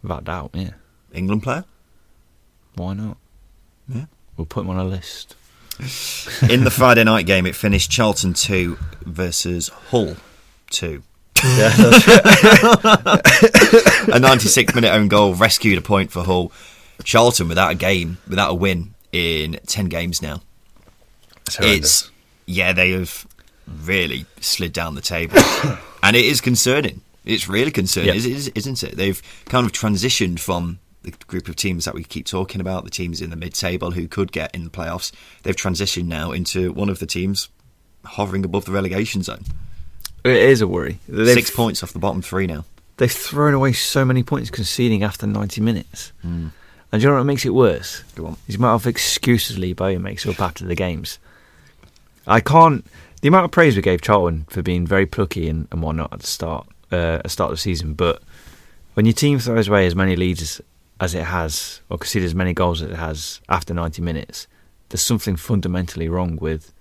[0.00, 0.52] without doubt.
[0.54, 0.70] Yeah,
[1.12, 1.66] England player?
[2.74, 3.18] why not?
[3.86, 4.06] Yeah.
[4.34, 5.36] We'll put him on a list.
[6.48, 10.16] In the Friday night game, it finished Charlton 2 versus Hull
[10.70, 11.02] 2.
[11.44, 11.70] Yeah,
[14.14, 16.50] a 96 minute own goal rescued a point for Hull.
[17.04, 20.40] Charlton without a game, without a win in 10 games now.
[21.60, 22.10] It's
[22.46, 23.26] yeah, they have
[23.84, 25.38] really slid down the table,
[26.02, 27.00] and it is concerning.
[27.24, 28.96] It's really concerning, is- isn't it?
[28.96, 32.90] They've kind of transitioned from the group of teams that we keep talking about, the
[32.90, 35.12] teams in the mid-table who could get in the playoffs.
[35.42, 37.48] They've transitioned now into one of the teams
[38.04, 39.44] hovering above the relegation zone.
[40.24, 40.98] it is a worry.
[41.08, 42.64] They've, Six points off the bottom three now.
[42.96, 46.12] They've thrown away so many points conceding after 90 minutes.
[46.22, 46.48] Hmm.
[46.92, 48.02] And do you know what makes it worse?
[48.14, 48.36] Go on.
[48.48, 51.18] Is the amount of excuses Lee Bowyer makes up after the games.
[52.26, 52.84] I can't.
[53.26, 56.20] The amount of praise we gave Charlton for being very plucky and, and whatnot at
[56.20, 58.22] the start, uh, at start of the season, but
[58.94, 60.60] when your team throws away as many leads as,
[61.00, 64.46] as it has, or concedes as many goals as it has after 90 minutes,
[64.90, 66.72] there's something fundamentally wrong with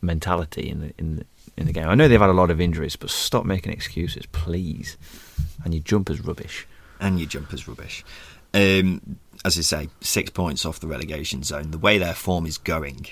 [0.00, 1.26] mentality in the in the,
[1.58, 1.86] in the game.
[1.86, 4.96] I know they've had a lot of injuries, but stop making excuses, please.
[5.66, 6.66] And your jumper's rubbish.
[6.98, 8.06] and your jumper's rubbish.
[8.54, 11.72] Um, as I say, six points off the relegation zone.
[11.72, 13.06] The way their form is going,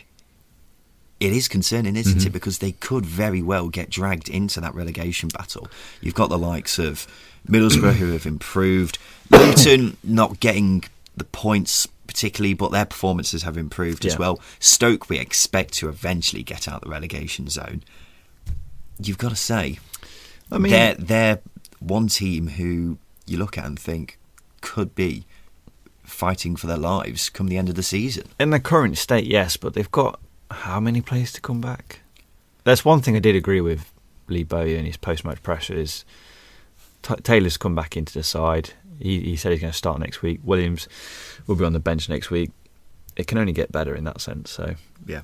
[1.21, 2.21] it is concerning, isn't it?
[2.21, 2.33] Mm-hmm.
[2.33, 5.69] Because they could very well get dragged into that relegation battle.
[6.01, 7.07] You've got the likes of
[7.49, 8.99] Middlesbrough who have improved,
[9.31, 10.85] Luton not getting
[11.17, 14.41] the points particularly, but their performances have improved as well.
[14.61, 17.83] Stoke we expect to eventually get out the relegation zone.
[19.01, 19.79] You've got to say,
[20.51, 21.41] I mean, they're they're
[21.81, 24.19] one team who you look at and think
[24.61, 25.25] could be
[26.03, 28.25] fighting for their lives come the end of the season.
[28.41, 30.19] in their current state, yes, but they've got
[30.51, 32.01] how many players to come back?
[32.65, 33.93] That's one thing I did agree with
[34.29, 36.05] Lee Bowyer and his post-match pressure is
[37.03, 38.71] T- Taylor's come back into the side.
[38.99, 40.41] He, he said he's going to start next week.
[40.43, 40.89] Williams
[41.47, 42.51] will be on the bench next week.
[43.17, 44.51] It can only get better in that sense.
[44.51, 44.75] So
[45.07, 45.23] Yeah.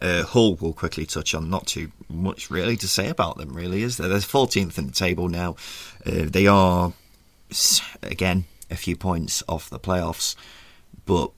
[0.00, 1.48] Uh, Hull will quickly touch on.
[1.48, 4.08] Not too much really to say about them, really, is there?
[4.08, 5.56] They're 14th in the table now.
[6.04, 6.92] Uh, they are,
[8.02, 10.34] again, a few points off the playoffs,
[11.06, 11.30] but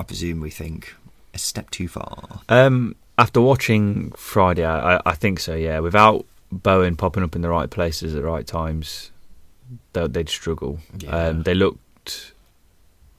[0.00, 0.94] I presume we think
[1.36, 2.40] a step too far.
[2.48, 5.54] um, after watching Friday, I, I- think so.
[5.54, 9.10] Yeah, without Bowen popping up in the right places at the right times,
[9.94, 10.80] they, they'd struggle.
[10.98, 11.16] Yeah.
[11.28, 12.32] Um, they looked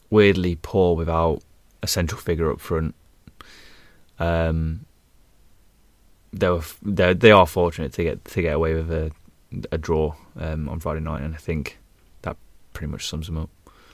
[0.09, 1.41] weirdly poor without
[1.81, 2.93] a central figure up front.
[4.19, 4.85] Um,
[6.33, 9.11] they were they they are fortunate to get to get away with a
[9.71, 11.77] a draw um, on Friday night, and I think
[12.21, 12.37] that
[12.73, 13.49] pretty much sums them up.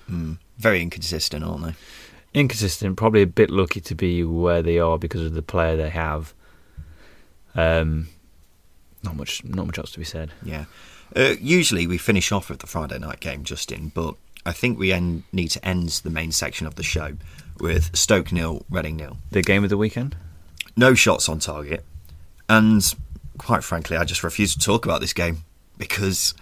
[0.10, 0.38] Mm.
[0.58, 1.74] Very inconsistent, aren't they?
[2.34, 5.90] Inconsistent, probably a bit lucky to be where they are because of the player they
[5.90, 6.34] have.
[7.56, 8.08] Um,
[9.04, 10.32] not much, not much else to be said.
[10.42, 10.66] Yeah.
[11.16, 14.16] Uh, usually we finish off with the Friday night game, Justin, but
[14.46, 17.14] I think we end, need to end the main section of the show
[17.60, 19.18] with Stoke nil, Reading nil.
[19.32, 20.16] The game of the weekend.
[20.76, 21.86] No shots on target,
[22.50, 22.84] and
[23.38, 25.44] quite frankly, I just refuse to talk about this game
[25.78, 26.34] because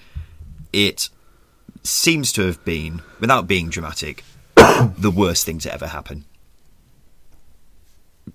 [0.71, 1.09] it
[1.83, 4.23] seems to have been, without being dramatic,
[4.97, 6.25] the worst thing to ever happen.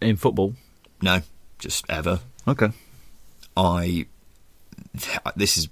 [0.01, 0.55] in football.
[1.03, 1.23] No,
[1.59, 2.21] just ever.
[2.49, 2.71] Okay.
[3.57, 4.07] I.
[5.37, 5.69] This is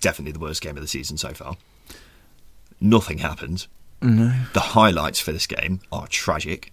[0.00, 1.56] definitely the worst game of the season so far.
[2.80, 3.66] Nothing happened.
[4.02, 4.32] No.
[4.52, 6.72] The highlights for this game are tragic.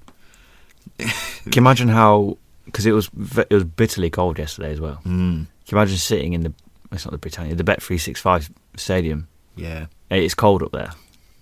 [0.97, 1.07] Can
[1.45, 2.37] you imagine how?
[2.65, 4.95] Because it was it was bitterly cold yesterday as well.
[5.05, 6.53] Mm, Can you imagine sitting in the?
[6.91, 9.27] It's not the Britannia, the Bet three six five stadium.
[9.55, 9.87] yeah.
[10.09, 10.91] It's cold up there.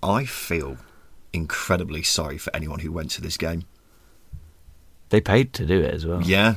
[0.02, 0.78] I feel
[1.34, 3.64] incredibly sorry for anyone who went to this game.
[5.10, 6.22] They paid to do it as well.
[6.22, 6.56] Yeah.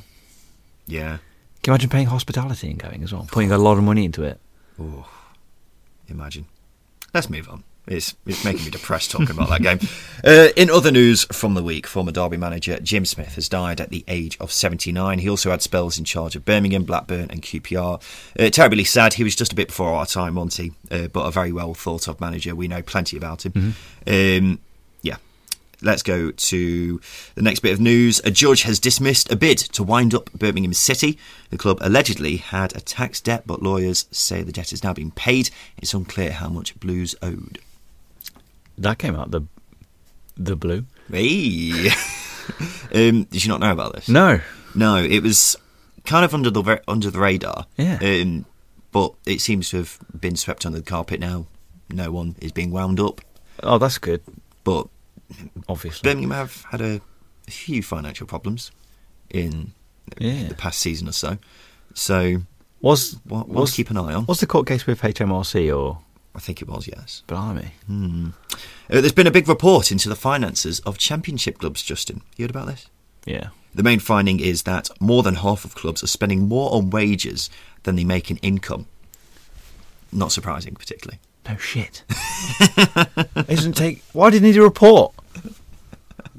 [0.87, 1.19] Yeah.
[1.63, 4.23] Can you imagine paying hospitality and going as well, putting a lot of money into
[4.23, 4.41] it?
[4.79, 5.09] Oh,
[6.09, 6.47] imagine.
[7.13, 7.65] Let's move on.
[7.87, 9.79] It's, it's making me depressed talking about that game.
[10.27, 13.91] Uh, in other news from the week, former Derby manager Jim Smith has died at
[13.91, 15.19] the age of 79.
[15.19, 18.01] He also had spells in charge of Birmingham, Blackburn, and QPR.
[18.41, 19.13] Uh, terribly sad.
[19.13, 20.73] He was just a bit before our time, he?
[20.91, 22.55] Uh, but a very well thought of manager.
[22.55, 23.75] We know plenty about him.
[24.07, 24.61] Um,
[25.03, 25.17] yeah,
[25.83, 27.01] let's go to
[27.35, 28.19] the next bit of news.
[28.25, 31.19] A judge has dismissed a bid to wind up Birmingham City.
[31.51, 35.11] The club allegedly had a tax debt, but lawyers say the debt has now been
[35.11, 35.51] paid.
[35.77, 37.59] It's unclear how much Blues owed.
[38.79, 39.43] That came out the
[40.37, 40.85] the blue.
[41.11, 41.91] Hey.
[42.95, 44.09] um, did you not know about this?
[44.09, 44.41] No.
[44.75, 45.57] No, it was
[46.05, 47.67] kind of under the under the radar.
[47.77, 47.99] Yeah.
[48.03, 48.45] Um,
[48.93, 51.47] but it seems to have been swept under the carpet now.
[51.91, 53.21] No one is being wound up.
[53.63, 54.23] Oh, that's good.
[54.65, 54.89] But
[55.69, 56.09] Obviously.
[56.09, 57.01] Birmingham have had a
[57.49, 58.71] few financial problems
[59.31, 59.73] in
[60.19, 60.49] Yeah.
[60.49, 61.39] the past season or so.
[61.95, 62.43] So
[62.81, 64.27] Was one was keep an eye on.
[64.27, 65.99] was the court case with HMRC or
[66.35, 67.23] I think it was, yes.
[67.27, 67.73] blimey?
[67.89, 68.31] Uh,
[68.89, 72.23] there's been a big report into the finances of championship clubs, Justin.
[72.37, 72.89] You heard about this?
[73.25, 73.49] Yeah.
[73.75, 77.51] The main finding is that more than half of clubs are spending more on wages
[77.85, 78.87] than they make in income.
[80.13, 81.21] Not surprising, particularly.
[81.49, 82.05] No shit.
[83.49, 84.03] Isn't take.
[84.13, 85.15] Why did he need a report?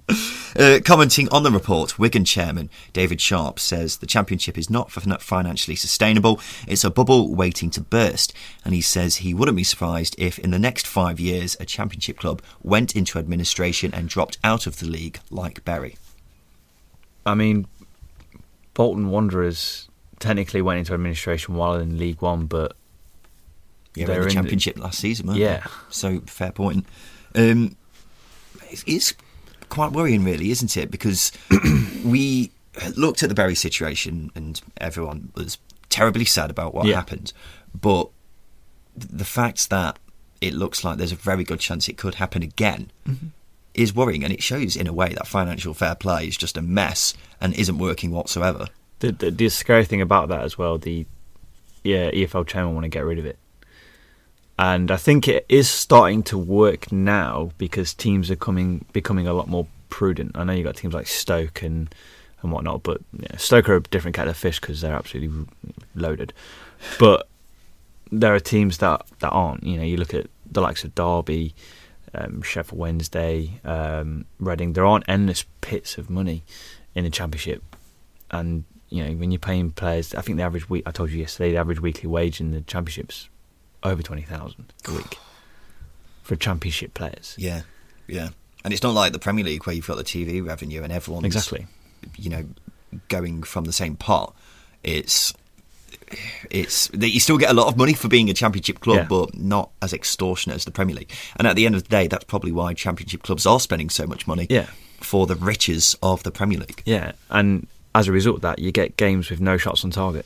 [0.57, 5.75] Uh, commenting on the report, Wigan chairman David Sharpe says the championship is not financially
[5.75, 6.39] sustainable.
[6.65, 8.33] It's a bubble waiting to burst.
[8.63, 12.17] And he says he wouldn't be surprised if, in the next five years, a championship
[12.17, 15.97] club went into administration and dropped out of the league like Bury.
[17.25, 17.67] I mean,
[18.73, 19.89] Bolton Wanderers
[20.19, 22.75] technically went into administration while in League One, but
[23.93, 25.57] Yeah, They're in the in- championship last season, weren't Yeah.
[25.65, 25.69] they?
[25.89, 26.85] So fair point.
[27.33, 27.75] Um,
[28.69, 29.13] it's, it's
[29.69, 30.91] quite worrying, really, isn't it?
[30.91, 31.31] Because
[32.05, 32.51] we
[32.95, 35.57] looked at the Bury situation, and everyone was
[35.89, 36.95] terribly sad about what Yeah.
[36.95, 37.31] happened.
[37.79, 38.09] But
[38.95, 39.97] the fact that
[40.41, 43.27] it looks like there's a very good chance it could happen again Mm-hmm.
[43.73, 46.61] is worrying, and it shows in a way that financial fair play is just a
[46.61, 48.67] mess and isn't working whatsoever.
[48.99, 51.05] the, the the scary thing about that as well, the
[51.83, 53.37] yeah EFL chairman want to get rid of it,
[54.57, 59.33] and I think it is starting to work now because teams are coming becoming a
[59.33, 60.31] lot more prudent.
[60.35, 61.93] I know you have got teams like Stoke and
[62.41, 65.45] and whatnot, but yeah, Stoke are a different kettle of fish because they're absolutely
[65.93, 66.31] loaded.
[66.99, 67.27] But
[68.11, 69.63] there are teams that that aren't.
[69.63, 71.53] You know, you look at the likes of Derby,
[72.13, 74.73] um, Sheffield Wednesday, um, Reading.
[74.73, 76.43] There aren't endless pits of money
[76.93, 77.61] in the Championship,
[78.31, 80.83] and you know when you're paying players, I think the average week.
[80.85, 83.27] I told you yesterday, the average weekly wage in the Championship's
[83.85, 85.17] over twenty thousand a week
[86.23, 87.35] for Championship players.
[87.37, 87.61] Yeah,
[88.07, 88.29] yeah.
[88.63, 91.25] And it's not like the Premier League where you've got the TV revenue and everyone's
[91.25, 91.67] Exactly.
[92.17, 92.45] you know,
[93.09, 94.33] going from the same pot.
[94.83, 95.33] It's
[96.51, 99.05] it's that you still get a lot of money for being a championship club, Yeah.
[99.07, 101.11] but not as extortionate as the Premier League.
[101.37, 104.05] And at the end of the day, that's probably why championship clubs are spending so
[104.07, 104.47] much money.
[104.49, 104.67] Yeah.
[105.01, 106.81] For the riches of the Premier League.
[106.85, 110.25] Yeah, and as a result of that, you get games with no shots on target.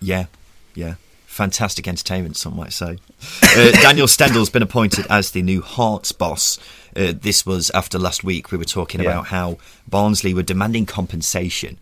[0.00, 0.26] Yeah,
[0.74, 0.94] yeah.
[1.30, 2.98] Fantastic entertainment, some might say.
[3.42, 6.58] Uh, Daniel Stendel's been appointed as the new Hearts boss.
[6.96, 9.10] Uh, this was after last week we were talking Yeah.
[9.10, 9.56] about how
[9.88, 11.78] Barnsley were demanding compensation,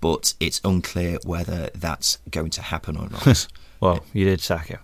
[0.00, 3.46] but it's unclear whether that's going to happen or not.
[3.80, 4.78] Well, you did sack him.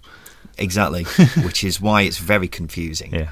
[0.58, 1.04] exactly,
[1.44, 3.14] which is why it's very confusing.
[3.14, 3.30] Yeah.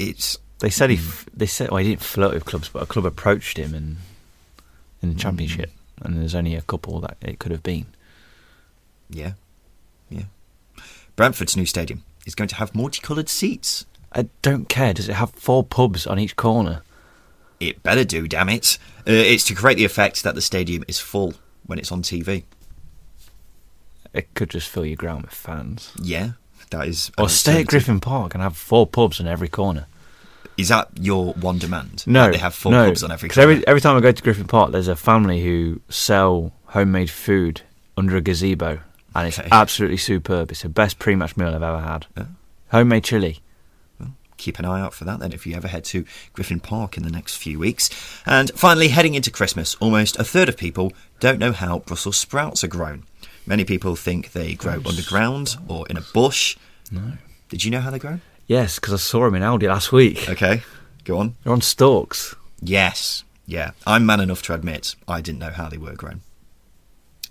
[0.00, 0.96] It's They said he.
[0.96, 3.98] F- they said well, he didn't flirt with clubs, but a club approached him and
[5.00, 5.70] in the championship,
[6.02, 7.86] and there's only a couple that it could have been.
[9.08, 9.34] yeah.
[11.16, 13.86] Brentford's new stadium is going to have multicoloured seats.
[14.12, 14.92] I don't care.
[14.94, 16.82] Does it have four pubs on each corner?
[17.60, 18.78] It better do, damn it.
[19.00, 21.34] Uh, it's to create the effect that the stadium is full
[21.66, 22.44] when it's on TV.
[24.12, 25.92] It could just fill your ground with fans.
[26.02, 26.32] Yeah,
[26.70, 27.12] that is.
[27.18, 27.66] Or stay at.
[27.66, 29.86] Griffin Park and have four pubs on every corner.
[30.56, 32.04] Is that your one demand?
[32.06, 33.52] No, That they have four no, pubs on every 'cause corner.
[33.52, 37.62] every every time I go to Griffin Park, there's a family who sell homemade food
[37.96, 38.80] under a gazebo,
[39.14, 39.48] and it's Okay.
[39.50, 40.50] absolutely superb.
[40.50, 42.06] It's the best pre-match meal I've ever had.
[42.16, 42.24] Yeah.
[42.70, 43.40] Homemade chili.
[44.36, 47.02] Keep an eye out for that then if you ever head to Griffin Park in
[47.02, 47.90] the next few weeks.
[48.24, 52.64] And finally, heading into Christmas, almost a third of people don't know how Brussels sprouts
[52.64, 53.02] are grown.
[53.44, 56.56] Many people think they grow underground or in a bush.
[56.90, 57.18] No.
[57.50, 58.20] Did you know how they grow?
[58.46, 60.26] Yes, because I saw them in Aldi last week.
[60.30, 60.62] Okay,
[61.04, 61.36] go on.
[61.44, 62.34] They're on stalks.
[62.62, 63.72] Yes, yeah.
[63.86, 66.22] I'm man enough to admit I didn't know how they were grown.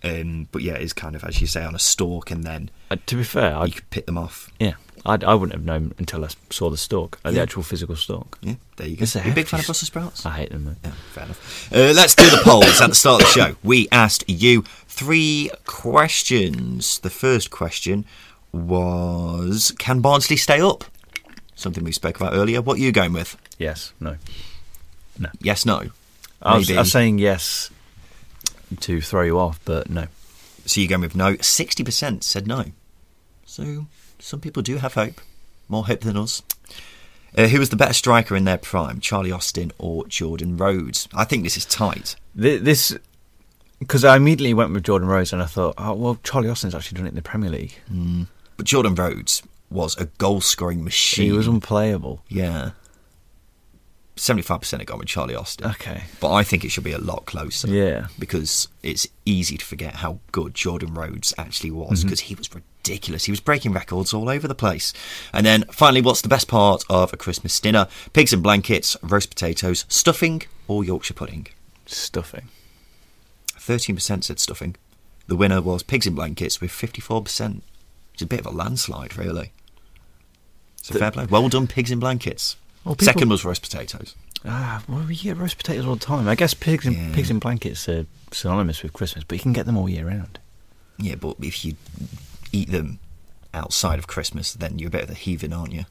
[0.03, 2.95] Um, but yeah, it's kind of as you say on a stalk, and then Uh,
[3.05, 4.49] to be fair, I you could pick them off.
[4.59, 4.73] yeah,
[5.05, 8.37] I, I wouldn't have known until I saw the stalk, uh, the actual physical stalk.
[8.41, 9.03] Yeah, there you go.
[9.03, 10.25] It's a You big fan of Brussels sprouts?
[10.25, 10.65] I hate them.
[10.65, 10.75] Though.
[10.89, 11.69] Yeah, fair enough.
[11.73, 13.55] Uh, let's do the polls at the start of the show.
[13.63, 16.99] We asked you three questions.
[16.99, 18.05] The first question
[18.53, 20.85] was Can Barnsley stay up?
[21.55, 22.61] Something we spoke about earlier.
[22.61, 23.35] What are you going with?
[23.57, 24.15] Yes, no.
[25.17, 25.29] No.
[25.41, 25.89] Yes, no.
[26.41, 27.69] I was, I was saying yes
[28.81, 30.07] to throw you off, but no.
[30.65, 31.33] So you're going with no.
[31.35, 32.65] 60% said no.
[33.45, 33.87] So
[34.19, 35.21] some people do have hope.
[35.67, 36.41] More hope than us.
[37.37, 41.07] Uh, who was the better striker in their prime, Charlie Austin or Jordan Rhodes?
[41.13, 42.15] I think this is tight.
[42.33, 42.95] This
[43.77, 46.97] because I immediately went with Jordan Rhodes, and I thought, oh well, Charlie Austin's actually
[46.97, 47.75] done it in the Premier League.
[48.57, 51.25] But Jordan Rhodes was a goal scoring machine.
[51.25, 52.23] He was unplayable.
[52.27, 52.71] yeah.
[54.19, 55.71] 75% have gone with Charlie Austin.
[55.71, 56.03] Okay.
[56.19, 57.67] But I think it should be a lot closer.
[57.67, 58.07] Yeah.
[58.17, 62.07] Because it's easy to forget how good Jordan Rhodes actually was mm-hmm.
[62.07, 63.25] because he was ridiculous.
[63.25, 64.93] He was breaking records all over the place.
[65.33, 67.87] And then finally, what's the best part of a Christmas dinner?
[68.13, 71.47] Pigs and blankets, roast potatoes, stuffing, or Yorkshire pudding?
[71.85, 72.49] Stuffing.
[73.57, 74.75] 13% said stuffing.
[75.27, 77.61] The winner was pigs in blankets with 54%.
[78.13, 79.53] It's a bit of a landslide, really.
[80.81, 81.25] So fair play.
[81.25, 82.55] Well done, pigs in blankets.
[82.89, 84.15] Well, people- Second was roast potatoes.
[84.43, 86.27] Ah, well, we get roast potatoes all the time.
[86.27, 87.13] I guess pigs and Yeah.
[87.13, 90.39] pigs in blankets are synonymous with Christmas, but you can get them all year round.
[90.97, 91.75] Yeah, but if you
[92.51, 92.97] eat them
[93.53, 95.85] outside of Christmas, then you're a bit of a heathen, aren't you?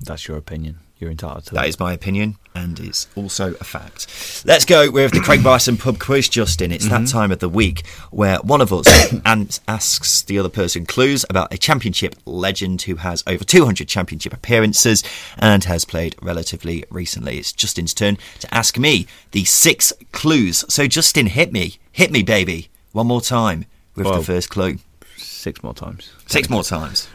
[0.00, 0.78] That's your opinion.
[0.98, 4.42] You're entitled to That is my opinion, and it's also a fact.
[4.46, 6.70] Let's go with the Craig Bryson pub quiz, Justin.
[6.70, 7.10] It's that mhm.
[7.10, 8.86] time of the week where one of us
[9.24, 14.32] and asks the other person clues about a championship legend who has over 200 championship
[14.32, 15.02] appearances
[15.36, 17.38] and has played relatively recently.
[17.38, 20.64] It's Justin's turn to ask me the six clues.
[20.68, 21.78] So, Justin, hit me.
[21.90, 22.68] Hit me, baby.
[22.92, 23.64] One more time
[23.96, 24.78] with Well, the first clue.
[25.16, 26.12] Six more times.
[26.26, 27.08] Six more times.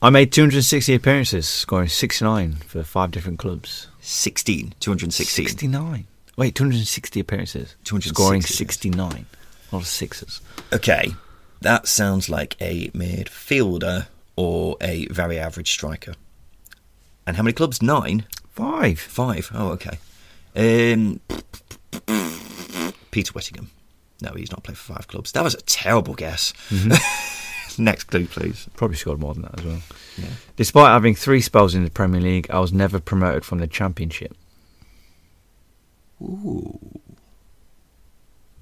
[0.00, 3.88] I made 260 appearances, scoring 69 for five different clubs.
[4.00, 4.74] 16.
[4.78, 5.44] 216.
[5.44, 6.06] 69.
[6.36, 7.74] Wait, 260 appearances.
[7.82, 9.26] 260, Scoring 69.
[9.72, 10.40] A lot of sixes.
[10.72, 11.08] Okay,
[11.62, 16.14] that sounds like a midfielder or a very average striker.
[17.26, 17.82] And how many clubs?
[17.82, 18.24] Nine?
[18.50, 19.00] Five.
[19.00, 19.50] Five.
[19.52, 19.98] Oh, okay.
[20.54, 21.20] Um,
[23.10, 23.70] Peter Whittingham.
[24.22, 25.32] No, he's not played for five clubs.
[25.32, 26.52] That was a terrible guess.
[27.78, 28.68] Next clue, please.
[28.76, 29.80] Probably scored more than that as well.
[30.16, 30.30] Yeah.
[30.56, 34.36] Despite having three spells in the Premier League, I was never promoted from the Championship.
[36.20, 36.78] Ooh.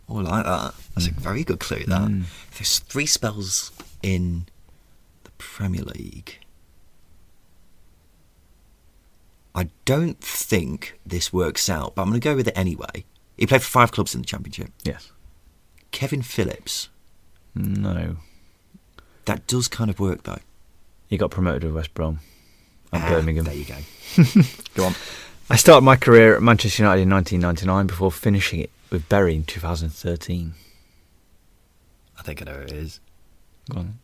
[0.09, 0.75] Oh, I like that.
[0.95, 2.09] That's a very good clue, that.
[2.09, 2.25] Mm.
[2.57, 4.47] There's three spells in
[5.25, 6.39] the Premier League.
[9.55, 13.05] I don't think this works out, but I'm going to go with it anyway.
[13.37, 14.71] He played for five clubs in the Championship.
[14.85, 15.11] Yes.
[15.91, 16.91] Kevin Phillips.
[17.55, 18.17] No.
[19.27, 20.39] That does kind of work, though.
[21.09, 22.21] He got promoted to West Brom
[22.93, 23.45] and Ah, Birmingham.
[23.45, 23.77] There you go.
[24.75, 24.95] go on.
[25.49, 29.45] I started my career at Manchester United in 1999 before finishing it with Bury in
[29.45, 30.55] 2013.
[32.19, 33.01] I think I know who it is.
[33.71, 33.99] Go on.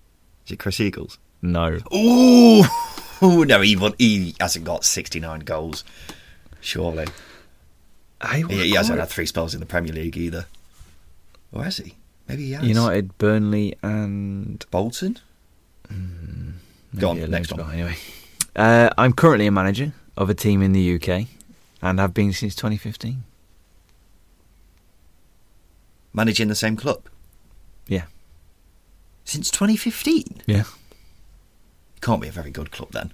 [0.47, 1.18] Is it Chris Eagles?
[1.41, 1.79] No.
[1.93, 2.64] Ooh!
[3.23, 5.85] Ooh, no, he, won, he hasn't got 69 goals.
[6.61, 7.07] Surely.
[8.33, 10.47] He, he hasn't had three spells in the Premier League either.
[11.51, 11.97] Or has he?
[12.33, 12.64] Maybe he has.
[12.66, 15.18] United, Burnley, and Bolton?
[15.91, 16.55] maybe
[16.99, 17.70] Go on, next one.
[17.72, 17.97] Anyway,
[18.57, 21.26] uh, I'm currently a manager of a team in the UK,
[21.83, 23.24] and have been since 2015.
[26.14, 27.03] Managing the same club?
[27.87, 28.05] Yeah.
[29.24, 30.43] Since 2015?
[30.47, 30.64] Yeah.
[32.01, 33.12] Can't be a very good club then.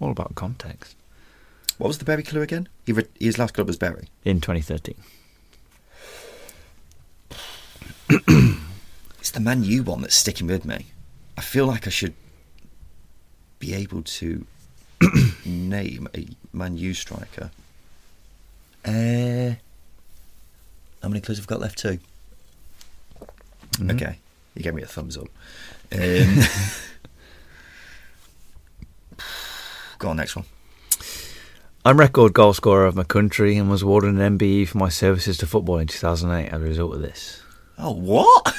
[0.00, 0.96] All about context.
[1.78, 2.68] What was the Bury clue again?
[2.86, 4.08] He re- his last club was Bury.
[4.24, 4.94] In 2013.
[9.20, 10.86] It's the Man U one that's sticking with me.
[11.38, 12.14] I feel like I should
[13.58, 14.44] be able to
[15.44, 17.50] name a Man U striker.
[18.84, 19.54] Uh,
[21.02, 21.78] how many clues have I got left?
[21.78, 21.98] 2
[23.78, 23.94] Mhm.
[23.94, 24.18] Okay,
[24.54, 25.28] you gave me a thumbs up.
[25.92, 26.40] Um,
[29.98, 30.44] go on, next one.
[31.84, 35.38] I'm record goal scorer of my country and was awarded an MBE for my services
[35.38, 37.42] to football in 2008 as a result of this.
[37.84, 38.54] Oh, what?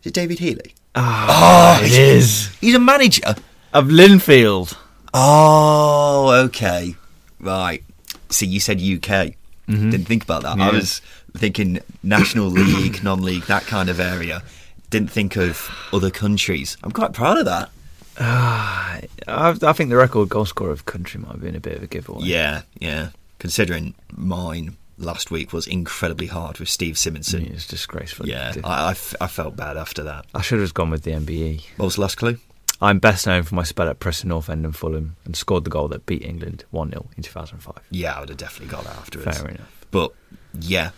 [0.00, 0.74] Is it David Healy?
[0.96, 2.48] Ah, it is.
[2.60, 3.34] He's a manager.
[3.72, 4.76] Of Linfield.
[5.14, 6.96] Oh, okay.
[7.38, 7.84] Right.
[8.30, 9.34] See, you said UK.
[9.68, 9.90] Mhm.
[9.92, 10.58] Didn't think about that.
[10.58, 11.00] I was
[11.36, 14.42] thinking National League, non league, that kind of area.
[14.90, 16.76] Didn't think of other countries.
[16.82, 17.70] I'm quite proud of that.
[18.18, 21.76] Ah, I, I think the record goal scorer of country might have been a bit
[21.76, 22.24] of a giveaway.
[22.24, 23.10] Yeah, yeah.
[23.38, 27.50] Considering mine last week was incredibly hard with Steve Simonsen.
[27.50, 28.28] It's disgraceful.
[28.28, 30.26] Yeah, I, I f- I felt bad after that.
[30.34, 31.62] I should have gone with the MBE.
[31.76, 32.38] What was the last clue?
[32.82, 35.70] I'm best known for my spell at Preston North End and Fulham and scored the
[35.70, 37.76] goal that beat England 1 0 in 2005.
[37.90, 39.38] Yeah, I would have definitely got that afterwards.
[39.38, 39.86] Fair enough.
[39.90, 40.12] But
[40.60, 40.90] yeah,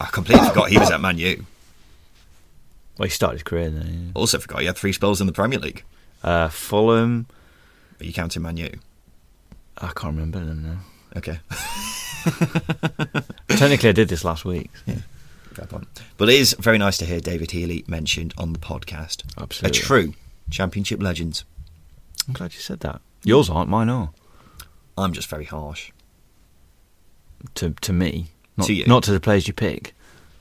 [0.00, 1.46] I completely forgot he was at Man U.
[2.98, 3.86] Well, he started his career there.
[4.14, 5.84] Also forgot he had three spells in the Premier League.
[6.22, 7.26] Uh, Fulham,
[7.98, 8.70] Are you counting Man U?
[9.78, 10.78] I can't remember them now.
[11.16, 11.38] Okay.
[13.48, 14.70] Technically, I did this last week.
[14.86, 14.96] Yeah.
[15.54, 15.88] Fair point.
[16.16, 19.22] But it is very nice to hear David Healy mentioned on the podcast.
[19.40, 19.78] Absolutely.
[19.78, 20.14] A true
[20.50, 21.42] championship legend.
[22.28, 23.00] I'm glad you said that.
[23.24, 24.10] Yours aren't, mine are.
[24.96, 25.90] I'm just very harsh.
[27.56, 28.84] To to me, not To you.
[28.86, 29.94] not to the players you pick.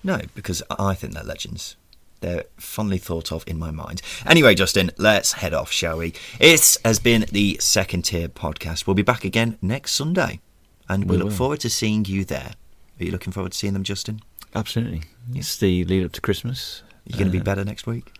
[0.03, 1.75] No, because I think they're legends.
[2.21, 4.01] They're fondly thought of in my mind.
[4.25, 6.13] Anyway, Justin, let's head off, shall we?
[6.39, 8.85] It has been the second tier podcast.
[8.85, 10.41] We'll be back again next Sunday,
[10.89, 11.35] and we, we look will.
[11.35, 12.53] forward to seeing you there.
[12.99, 14.21] Are you looking forward to seeing them, Justin?
[14.53, 15.03] Absolutely.
[15.31, 15.39] Yeah.
[15.39, 16.83] It's the lead up to Christmas.
[17.05, 18.11] You're uh, going to be better next week.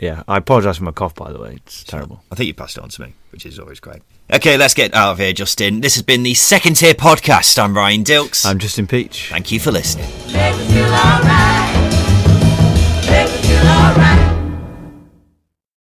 [0.00, 1.54] Yeah, I apologise for my cough, by the way.
[1.56, 1.98] It's sure.
[1.98, 2.22] terrible.
[2.32, 4.00] I think you passed it on to me, which is always great.
[4.32, 5.82] Okay, let's get out of here, Justin.
[5.82, 7.62] This has been the second tier podcast.
[7.62, 8.46] I'm Ryan Dilks.
[8.46, 9.28] I'm Justin Peach.
[9.28, 10.08] Thank you for listening.